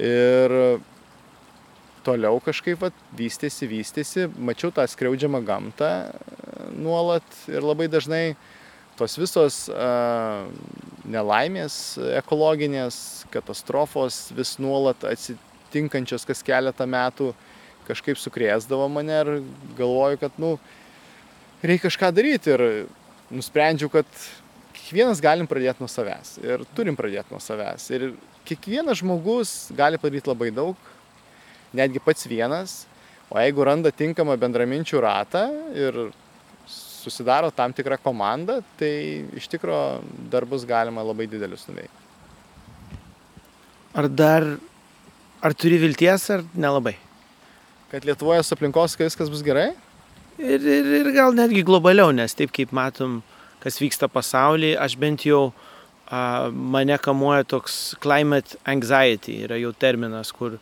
Ir 0.00 0.54
toliau 2.06 2.40
kažkaip 2.44 2.80
vat 2.80 2.96
vystėsi 3.16 3.68
vystėsi 3.68 4.28
mačiau 4.38 4.70
tą 4.74 4.86
skriaudžiamą 4.88 5.42
gamtą 5.44 5.90
nuolat 6.78 7.26
ir 7.50 7.64
labai 7.66 7.90
dažnai 7.92 8.36
tos 8.96 9.16
visos 9.20 9.64
a, 9.72 10.46
nelaimės 11.08 11.98
ekologinės 12.20 13.26
katastrofos 13.32 14.28
vis 14.36 14.54
nuolat 14.62 15.04
atsitinkančios 15.08 16.26
kas 16.28 16.44
keletą 16.46 16.86
metų 16.88 17.32
kažkaip 17.88 18.20
sukrėsdavo 18.20 18.86
mane 18.92 19.20
ir 19.24 19.32
galvoju 19.78 20.20
kad 20.22 20.38
nu 20.40 20.54
reikia 21.62 21.88
kažką 21.88 22.12
daryti 22.16 22.54
ir 22.54 22.66
nusprendžiau, 23.30 23.90
kad 23.92 24.06
kiekvienas 24.90 25.20
galim 25.22 25.46
pradėti 25.46 25.78
nuo 25.78 25.88
savęs 25.90 26.40
ir 26.42 26.64
turim 26.74 26.96
pradėti 26.98 27.30
nuo 27.30 27.38
savęs. 27.38 27.86
Ir 27.94 28.08
kiekvienas 28.48 28.98
žmogus 28.98 29.70
gali 29.78 30.00
padaryti 30.02 30.26
labai 30.26 30.50
daug, 30.50 30.74
netgi 31.76 32.02
pats 32.02 32.26
vienas, 32.26 32.72
o 33.30 33.38
jeigu 33.38 33.66
randa 33.66 33.92
tinkamą 33.94 34.34
bendraminčių 34.42 35.02
ratą 35.04 35.44
ir 35.78 36.00
susidaro 36.66 37.52
tam 37.54 37.72
tikrą 37.72 38.00
komandą, 38.02 38.58
tai 38.80 39.22
iš 39.38 39.46
tikro 39.48 40.00
darbus 40.32 40.66
galima 40.66 41.04
labai 41.06 41.28
didelius 41.30 41.68
nuveikti. 41.70 42.08
Ar 43.94 44.10
dar, 44.10 44.48
ar 45.42 45.54
turi 45.54 45.78
vilties, 45.78 46.26
ar 46.34 46.42
nelabai? 46.54 46.96
Kad 47.90 48.04
Lietuvoje 48.06 48.42
su 48.42 48.54
aplinkos 48.58 48.98
viskas 48.98 49.30
bus 49.30 49.46
gerai? 49.46 49.70
ir, 50.40 50.60
ir, 50.60 50.88
ir 51.00 51.10
gal 51.14 51.34
netgi 51.36 51.62
globaliau, 51.66 52.12
nes 52.14 52.34
taip 52.36 52.52
kaip 52.54 52.72
matom, 52.76 53.20
kas 53.60 53.80
vyksta 53.80 54.08
pasaulyje, 54.10 54.76
aš 54.80 54.96
bent 55.00 55.24
jau 55.28 55.50
a, 56.08 56.50
mane 56.50 56.96
kamuoja 56.98 57.46
toks 57.48 57.96
climate 58.02 58.58
anxiety, 58.68 59.40
yra 59.46 59.58
jau 59.60 59.72
terminas, 59.76 60.32
kur 60.34 60.58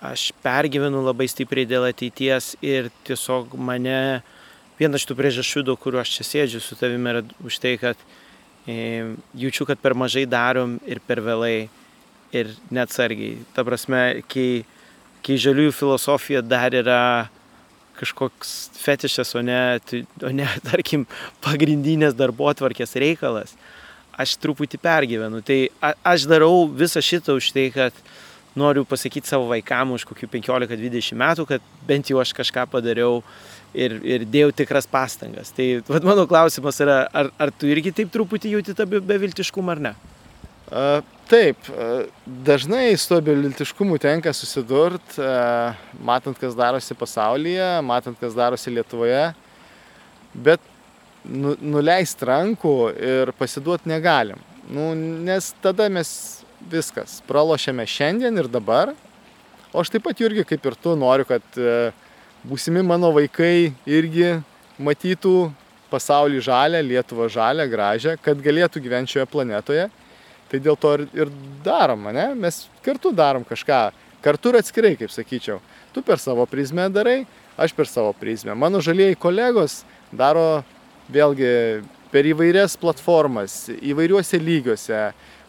aš 0.00 0.30
pergyvenu 0.44 1.02
labai 1.04 1.28
stipriai 1.28 1.68
dėl 1.68 1.90
ateities 1.90 2.54
ir 2.64 2.88
tiesiog 3.04 3.52
mane, 3.60 4.22
viena 4.80 4.96
iš 4.96 5.04
tų 5.08 5.18
priežasčių, 5.18 5.66
dėl 5.68 5.76
kurių 5.80 6.00
aš 6.00 6.14
čia 6.16 6.28
sėdžiu 6.28 6.62
su 6.64 6.78
tavimi, 6.80 7.10
yra 7.12 7.24
už 7.44 7.58
tai, 7.60 7.74
kad 7.80 8.00
e, 8.64 9.12
jaučiu, 9.36 9.68
kad 9.68 9.82
per 9.82 9.94
mažai 9.98 10.24
darom 10.24 10.78
ir 10.88 11.02
per 11.04 11.20
vėlai 11.24 11.68
ir 12.32 12.54
neatsargiai. 12.72 13.42
Ta 13.52 13.66
prasme, 13.66 14.22
kai, 14.30 14.64
kai 15.26 15.36
žaliųjų 15.42 15.74
filosofija 15.76 16.42
dar 16.46 16.74
yra 16.78 17.02
kažkoks 18.00 18.54
fetišas, 18.80 19.34
o 19.36 19.42
ne, 19.44 19.60
o 20.24 20.32
ne 20.34 20.48
tarkim, 20.70 21.06
pagrindinės 21.44 22.16
darbo 22.18 22.48
atvarkės 22.50 22.96
reikalas, 23.00 23.54
aš 24.20 24.36
truputį 24.40 24.80
pergyvenu. 24.82 25.44
Tai 25.46 25.60
a, 25.84 25.94
aš 26.14 26.26
darau 26.30 26.66
visą 26.68 27.02
šitą 27.04 27.36
už 27.38 27.52
tai, 27.56 27.68
kad 27.74 27.96
noriu 28.58 28.84
pasakyti 28.88 29.30
savo 29.30 29.46
vaikam 29.50 29.94
už 29.94 30.04
kokių 30.08 30.28
15-20 30.32 31.18
metų, 31.20 31.46
kad 31.48 31.70
bent 31.86 32.10
jau 32.10 32.18
aš 32.22 32.32
kažką 32.36 32.66
padariau 32.72 33.20
ir, 33.74 33.94
ir 34.02 34.26
dėjau 34.26 34.50
tikras 34.62 34.88
pastangas. 34.90 35.52
Tai 35.54 35.68
vat, 35.88 36.06
mano 36.06 36.26
klausimas 36.30 36.80
yra, 36.82 37.04
ar, 37.14 37.30
ar 37.38 37.54
tu 37.54 37.70
irgi 37.70 37.94
taip 37.94 38.10
truputį 38.12 38.56
jauti 38.56 38.76
tą 38.76 38.88
beviltiškumą 38.90 39.76
ar 39.76 39.84
ne? 39.88 39.94
Taip, 41.30 41.68
dažnai 42.26 42.96
su 42.98 43.12
to 43.12 43.20
beviltiškumu 43.22 44.00
tenka 44.02 44.32
susidurt, 44.34 45.14
matant, 46.02 46.38
kas 46.40 46.56
darosi 46.58 46.96
pasaulyje, 46.98 47.68
matant, 47.86 48.18
kas 48.18 48.34
darosi 48.34 48.72
Lietuvoje, 48.74 49.28
bet 50.34 50.64
nu, 51.22 51.54
nuleisti 51.62 52.26
rankų 52.26 52.74
ir 52.98 53.30
pasiduoti 53.38 53.92
negalim. 53.92 54.42
Nu, 54.70 54.90
nes 54.98 55.52
tada 55.62 55.86
mes 55.92 56.10
viskas 56.72 57.20
pralošiame 57.30 57.86
šiandien 57.86 58.42
ir 58.42 58.50
dabar, 58.50 58.90
O 59.70 59.78
aš 59.78 59.90
taip 59.94 60.02
pat, 60.02 60.18
Jurgi, 60.18 60.42
kaip 60.42 60.64
ir 60.66 60.74
tu, 60.82 60.96
noriu, 60.98 61.22
kad 61.28 61.44
e, 61.54 61.92
būsimi 62.42 62.82
mano 62.82 63.12
vaikai 63.14 63.70
irgi 63.86 64.32
matytų 64.82 65.34
pasaulį 65.92 66.40
žalę, 66.42 66.80
Lietuvą 66.82 67.28
žalę, 67.30 67.68
gražią, 67.70 68.16
kad 68.22 68.42
galėtų 68.42 68.82
gyventi 68.82 69.14
šioje 69.14 69.28
planetoje. 69.30 69.84
Tai 70.50 70.58
dėl 70.58 70.78
to 70.80 70.92
ir, 70.98 71.06
ir 71.14 71.32
darom, 71.64 72.08
ne? 72.14 72.30
Mes 72.34 72.64
kartu 72.84 73.12
darom 73.14 73.44
kažką, 73.46 73.80
kartu 74.24 74.50
ir 74.50 74.60
atskirai, 74.60 74.96
kaip 74.98 75.12
sakyčiau. 75.14 75.60
Tu 75.94 76.02
per 76.06 76.18
savo 76.22 76.46
prizmę 76.50 76.88
darai, 76.90 77.22
aš 77.58 77.74
per 77.76 77.86
savo 77.86 78.12
prizmę. 78.18 78.56
Mano 78.58 78.82
žalieji 78.82 79.18
kolegos 79.20 79.82
daro 80.10 80.62
vėlgi 81.10 81.84
per 82.10 82.26
įvairias 82.26 82.74
platformas, 82.80 83.68
įvairiuose 83.70 84.40
lygiuose, 84.42 85.02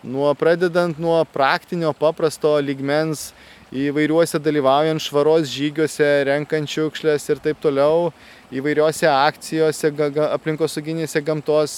nuo 0.06 0.30
pradedant 0.38 0.98
nuo 1.02 1.22
praktinio 1.34 1.94
paprasto 1.98 2.54
lygmens 2.62 3.32
įvairiuose 3.72 4.40
dalyvaujant 4.44 5.00
švaros 5.00 5.48
žygiuose, 5.48 6.08
renkant 6.28 6.68
šiukšlės 6.68 7.30
ir 7.32 7.40
taip 7.40 7.60
toliau, 7.64 8.10
įvairiuose 8.52 9.08
akcijose, 9.08 9.94
aplinkosauginėse 10.28 11.22
gamtos, 11.24 11.76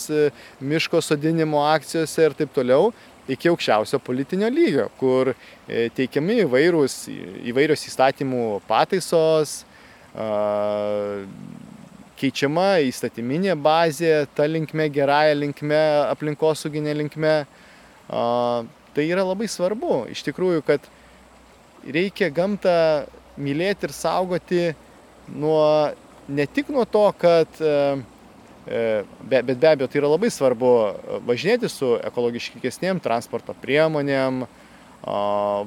miško 0.58 1.04
sodinimo 1.06 1.62
akcijose 1.70 2.26
ir 2.26 2.38
taip 2.40 2.54
toliau, 2.56 2.90
iki 3.32 3.52
aukščiausio 3.52 4.00
politinio 4.04 4.50
lygio, 4.52 4.90
kur 5.00 5.34
e, 5.34 5.88
teikiami 5.96 6.42
įvairūs, 6.44 6.98
įvairios 7.52 7.86
įstatymų 7.88 8.48
pataisos, 8.68 9.62
keičiama 12.20 12.68
įstatyminė 12.86 13.56
bazė, 13.58 14.28
ta 14.36 14.46
linkme, 14.46 14.86
gerąją 14.94 15.40
linkme, 15.40 15.82
aplinkosauginė 16.12 16.94
linkme. 17.00 17.36
Tai 18.94 19.06
yra 19.10 19.24
labai 19.26 19.48
svarbu, 19.50 20.04
iš 20.14 20.22
tikrųjų, 20.28 20.62
kad 20.68 20.86
reikia 21.90 22.30
gamtą 22.30 22.76
mylėti 23.42 23.88
ir 23.88 23.94
saugoti 23.96 24.66
nuo, 25.34 25.90
ne 26.30 26.46
tik 26.46 26.70
nuo 26.74 26.86
to, 26.86 27.08
kad, 27.18 27.50
e, 27.58 27.98
e, 28.68 29.04
bet 29.30 29.46
be 29.46 29.70
abejo, 29.70 29.88
tai 29.88 30.02
yra 30.02 30.12
labai 30.12 30.32
svarbu 30.34 30.74
važinėti 31.28 31.70
su 31.72 31.96
ekologiškesnėm 32.04 33.02
transporto 33.04 33.56
priemonėm, 33.64 34.46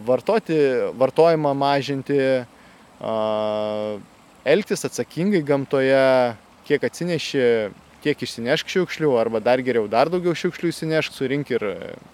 vartoti, 0.07 0.57
vartojimą 0.97 1.53
mažinti, 1.57 2.21
elgtis 4.47 4.87
atsakingai 4.89 5.43
gamtoje, 5.45 6.37
kiek 6.65 6.87
atsineši, 6.89 7.45
tiek 8.05 8.23
išsinešk 8.23 8.71
šiukšlių, 8.71 9.13
arba 9.21 9.43
dar 9.45 9.61
geriau, 9.67 9.91
dar 9.91 10.09
daugiau 10.13 10.35
šiukšlių 10.37 10.73
išsinešk, 10.73 11.13
surink 11.13 11.53
ir 11.53 11.67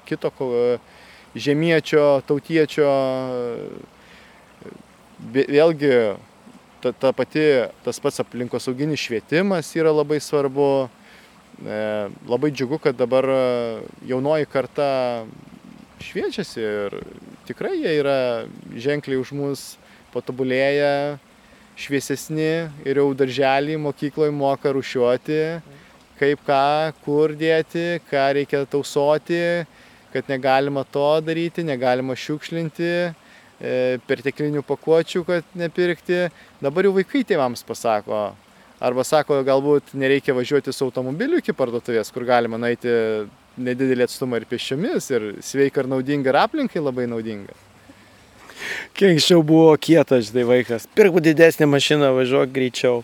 kito 0.09 0.33
žemiečio, 1.35 2.23
tautiečio. 2.27 2.90
Vėlgi 5.33 5.95
ta, 6.83 6.92
ta 6.92 7.12
pati, 7.14 7.45
tas 7.85 8.01
pats 8.03 8.21
aplinkosauginis 8.23 9.01
švietimas 9.01 9.71
yra 9.79 9.92
labai 9.95 10.18
svarbu. 10.21 10.88
E, 11.62 11.79
labai 12.27 12.51
džiugu, 12.51 12.81
kad 12.83 12.97
dabar 12.99 13.29
jaunoji 14.09 14.49
karta 14.51 14.88
šviečiasi 16.03 16.64
ir 16.64 16.97
tikrai 17.47 17.77
jie 17.77 17.92
yra 18.01 18.16
ženkliai 18.75 19.21
už 19.21 19.31
mus 19.38 19.62
patobulėję, 20.14 21.21
šviesesni 21.79 22.51
ir 22.88 22.99
jau 23.01 23.07
darželį 23.16 23.79
mokykloje 23.85 24.35
moka 24.35 24.73
rušiuoti, 24.75 25.40
kaip 26.18 26.42
ką, 26.49 26.66
kur 27.05 27.37
dėti, 27.38 28.03
ką 28.11 28.27
reikia 28.40 28.64
tausoti, 28.68 29.40
kad 30.12 30.29
negalima 30.29 30.83
to 30.85 31.09
daryti, 31.25 31.64
negalima 31.64 32.16
šiukšlinti 32.18 32.92
E, 32.92 33.21
perteklinių 34.09 34.64
pakuočių, 34.66 35.22
kad 35.29 35.53
nepirkti. 35.59 36.25
Dabar 36.62 36.88
jau 36.88 36.96
vaikai 36.96 37.22
tėvams 37.29 37.62
pasako. 37.66 38.33
Arba 38.83 39.05
sako, 39.07 39.38
galbūt 39.46 39.92
nereikia 39.94 40.35
važiuoti 40.35 40.72
su 40.75 40.88
automobiliu 40.88 41.38
iki 41.38 41.55
parduotuvės, 41.55 42.11
kur 42.11 42.27
galima 42.27 42.59
nueiti 42.59 42.90
nedidelį 43.62 44.09
atstumą 44.09 44.40
ir 44.40 44.46
pėsčiomis, 44.51 45.07
ir 45.12 45.29
sveika 45.44 45.85
ir 45.85 45.90
naudinga, 45.92 46.33
ir 46.33 46.38
aplinkai 46.40 46.83
labai 46.83 47.07
naudinga. 47.11 47.55
Kiek 48.96 49.14
anksčiau 49.14 49.42
buvo 49.46 49.72
kietas, 49.81 50.31
žinai, 50.31 50.44
vaikas. 50.48 50.87
Pirkų 50.96 51.22
didesnį 51.25 51.68
mašiną, 51.70 52.12
važiuok 52.18 52.53
greičiau. 52.55 53.03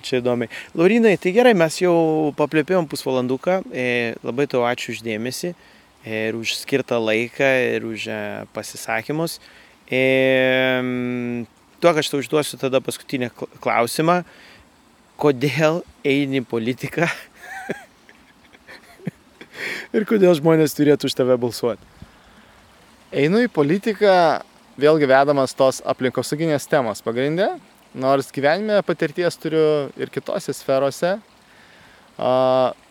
Čia 0.00 0.22
įdomiai. 0.22 0.48
Laurinai, 0.78 1.18
tai 1.20 1.34
gerai, 1.36 1.52
mes 1.58 1.74
jau 1.82 2.30
paplėpėjom 2.38 2.86
pusvalanduką. 2.88 3.58
E, 3.68 4.14
labai 4.24 4.46
tau 4.48 4.62
ačiū 4.64 4.94
uždėmesi 4.94 5.50
e, 5.50 6.30
ir 6.30 6.38
už 6.38 6.54
skirtą 6.62 6.96
laiką 7.02 7.50
ir 7.74 7.84
už 7.84 8.06
e, 8.08 8.20
pasisakymus. 8.54 9.36
E, 9.90 10.00
tuo, 11.82 11.90
kad 11.90 11.98
aš 11.98 12.10
tau 12.12 12.20
užduosiu 12.22 12.58
tada 12.60 12.78
paskutinį 12.84 13.32
klausimą. 13.58 14.20
Kodėl 15.20 15.80
eini 16.06 16.44
politiką? 16.46 17.08
ir 19.96 20.06
kodėl 20.08 20.36
žmonės 20.38 20.76
turėtų 20.78 21.10
už 21.10 21.16
tave 21.18 21.34
balsuoti? 21.42 21.82
Einu 23.10 23.42
į 23.42 23.50
politiką 23.50 24.12
vėlgi 24.80 25.08
vedamas 25.10 25.56
tos 25.58 25.80
aplinkosauginės 25.82 26.68
temos 26.70 27.02
pagrindė, 27.02 27.50
nors 27.98 28.30
gyvenime 28.30 28.78
patirties 28.86 29.34
turiu 29.42 29.64
ir 29.98 30.12
kitose 30.14 30.54
sferose. 30.54 31.16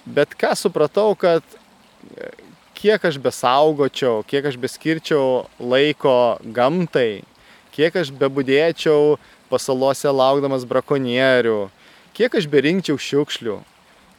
Bet 0.04 0.36
ką 0.36 0.52
supratau, 0.60 1.14
kad 1.16 1.46
kiek 2.80 3.04
aš 3.06 3.18
besaugočiau, 3.20 4.24
kiek 4.24 4.46
aš 4.48 4.56
beskirčiau 4.60 5.48
laiko 5.60 6.40
gamtai, 6.56 7.26
kiek 7.76 7.96
aš 8.00 8.12
bebudėčiau 8.16 9.18
pasalose 9.52 10.12
laukdamas 10.14 10.64
brakonierių, 10.70 11.68
kiek 12.16 12.38
aš 12.40 12.48
berinkčiau 12.48 12.96
šiukšlių, 12.96 13.58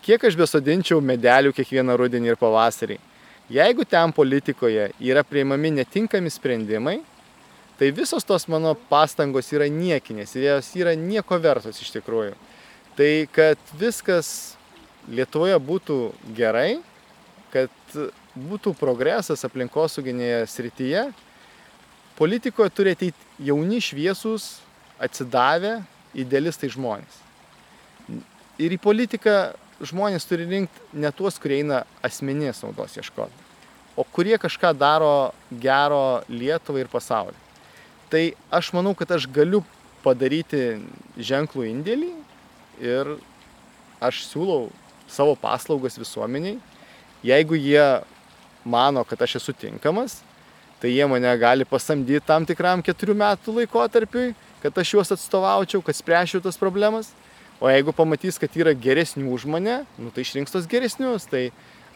kiek 0.05 0.27
aš 0.29 0.37
besodinčiau 0.37 1.01
medelių 1.01 1.55
kiekvieną 1.57 1.97
rudenį 2.01 2.35
ir 2.35 2.41
pavasarį. 2.41 2.99
Jeigu 3.51 3.87
ten 3.89 4.13
politikoje 4.15 4.91
yra 5.03 5.25
prieimami 5.27 5.73
netinkami 5.81 6.31
sprendimai, 6.31 7.01
tai 7.81 7.89
visos 7.97 8.27
tos 8.29 8.45
mano 8.47 8.77
pastangos 8.93 9.49
yra 9.57 9.67
niekinės 9.73 10.37
ir 10.37 10.51
jos 10.51 10.69
yra 10.79 10.93
nieko 10.95 11.41
vertos 11.41 11.81
iš 11.81 11.97
tikrųjų. 11.97 12.37
Tai 12.97 13.13
kad 13.33 13.77
viskas 13.81 14.59
Lietuvoje 15.11 15.57
būtų 15.65 15.95
gerai, 16.37 16.83
kad 17.51 17.73
būtų 18.35 18.75
progresas 18.79 19.45
aplinkosauginėje 19.47 20.45
srityje, 20.51 21.05
politikoje 22.19 22.75
turi 22.75 22.95
ateiti 22.95 23.47
jauni 23.47 23.81
šviesus, 23.83 24.59
atsidavę, 25.01 25.81
idealistai 26.15 26.71
žmonės. 26.71 27.19
Ir 28.61 28.75
į 28.77 28.81
politiką 28.83 29.37
žmonės 29.81 30.27
turi 30.29 30.47
rinkti 30.49 31.01
ne 31.01 31.11
tuos, 31.17 31.39
kurie 31.41 31.63
eina 31.63 31.85
asmeninės 32.05 32.61
naudos 32.65 32.99
ieškoti, 33.01 33.47
o 33.97 34.05
kurie 34.05 34.37
kažką 34.41 34.75
daro 34.77 35.33
gero 35.51 36.21
Lietuvai 36.29 36.85
ir 36.85 36.93
pasauliu. 36.93 37.37
Tai 38.11 38.23
aš 38.51 38.73
manau, 38.75 38.93
kad 38.99 39.11
aš 39.15 39.29
galiu 39.31 39.63
padaryti 40.05 40.81
ženklų 41.17 41.69
indėlį 41.71 42.11
ir 42.83 43.15
aš 44.03 44.25
siūlau 44.29 44.69
savo 45.11 45.37
paslaugas 45.39 45.99
visuomeniai. 46.01 46.59
Jeigu 47.27 47.59
jie 47.59 47.85
mano, 48.65 49.05
kad 49.09 49.23
aš 49.23 49.39
esu 49.41 49.55
tinkamas, 49.57 50.21
tai 50.81 50.93
jie 50.95 51.07
mane 51.09 51.33
gali 51.39 51.67
pasamdyti 51.69 52.25
tam 52.27 52.47
tikram 52.49 52.83
keturių 52.85 53.17
metų 53.21 53.57
laikotarpiui, 53.61 54.33
kad 54.63 54.79
aš 54.81 54.95
juos 54.95 55.13
atstovaučiau, 55.17 55.83
kad 55.85 55.97
spręšiu 55.97 56.43
tas 56.45 56.61
problemas. 56.61 57.13
O 57.61 57.69
jeigu 57.69 57.93
pamatys, 57.93 58.39
kad 58.41 58.55
yra 58.57 58.73
geresnių 58.73 59.29
už 59.37 59.45
mane, 59.45 59.83
nu, 60.01 60.09
tai 60.15 60.25
išrinks 60.25 60.55
tos 60.55 60.69
geresnius. 60.69 61.27
Tai 61.29 61.51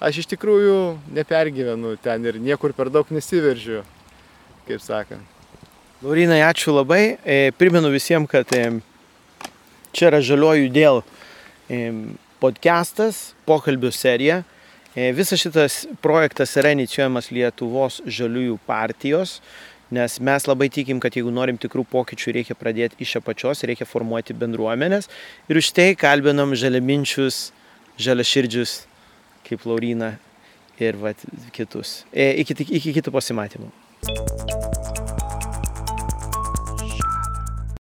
aš 0.05 0.21
iš 0.21 0.29
tikrųjų 0.35 0.99
nepergyvenu 1.17 1.95
ten 2.05 2.29
ir 2.29 2.37
niekur 2.37 2.75
per 2.77 2.91
daug 2.93 3.09
nesiveržiu, 3.09 3.81
kaip 4.69 4.85
sakant. 4.85 5.25
Laurinai, 6.05 6.43
ačiū 6.45 6.75
labai. 6.75 7.17
E, 7.25 7.49
primenu 7.57 7.89
visiems, 7.89 8.29
kad 8.29 8.51
e, 8.53 8.67
čia 9.97 10.11
yra 10.11 10.21
žaliojų 10.21 10.69
dėl 10.75 11.01
e, 11.01 11.79
podcastas, 12.45 13.31
pokalbių 13.49 13.89
serija. 13.95 14.43
E, 14.95 15.11
visas 15.13 15.41
šitas 15.43 15.87
projektas 16.03 16.53
yra 16.61 16.71
inicijuojamas 16.71 17.33
Lietuvos 17.35 17.99
žaliųjų 18.07 18.61
partijos, 18.67 19.41
nes 19.95 20.21
mes 20.23 20.47
labai 20.47 20.69
tikim, 20.71 21.01
kad 21.03 21.17
jeigu 21.19 21.33
norim 21.35 21.59
tikrų 21.59 21.83
pokyčių, 21.91 22.35
reikia 22.39 22.55
pradėti 22.59 23.03
iš 23.03 23.17
apačios, 23.19 23.65
reikia 23.67 23.89
formuoti 23.91 24.37
bendruomenės 24.39 25.11
ir 25.51 25.59
už 25.59 25.73
tai 25.75 25.89
kalbinam 25.99 26.55
žaliaminčius, 26.55 27.49
žaliaširdžius 27.99 28.85
kaip 29.49 29.67
Laurina 29.67 30.15
ir 30.79 30.99
vat, 31.03 31.27
kitus. 31.55 32.03
E, 32.15 32.31
iki, 32.45 32.57
iki 32.79 32.95
kitų 33.01 33.15
pasimatymų. 33.19 33.71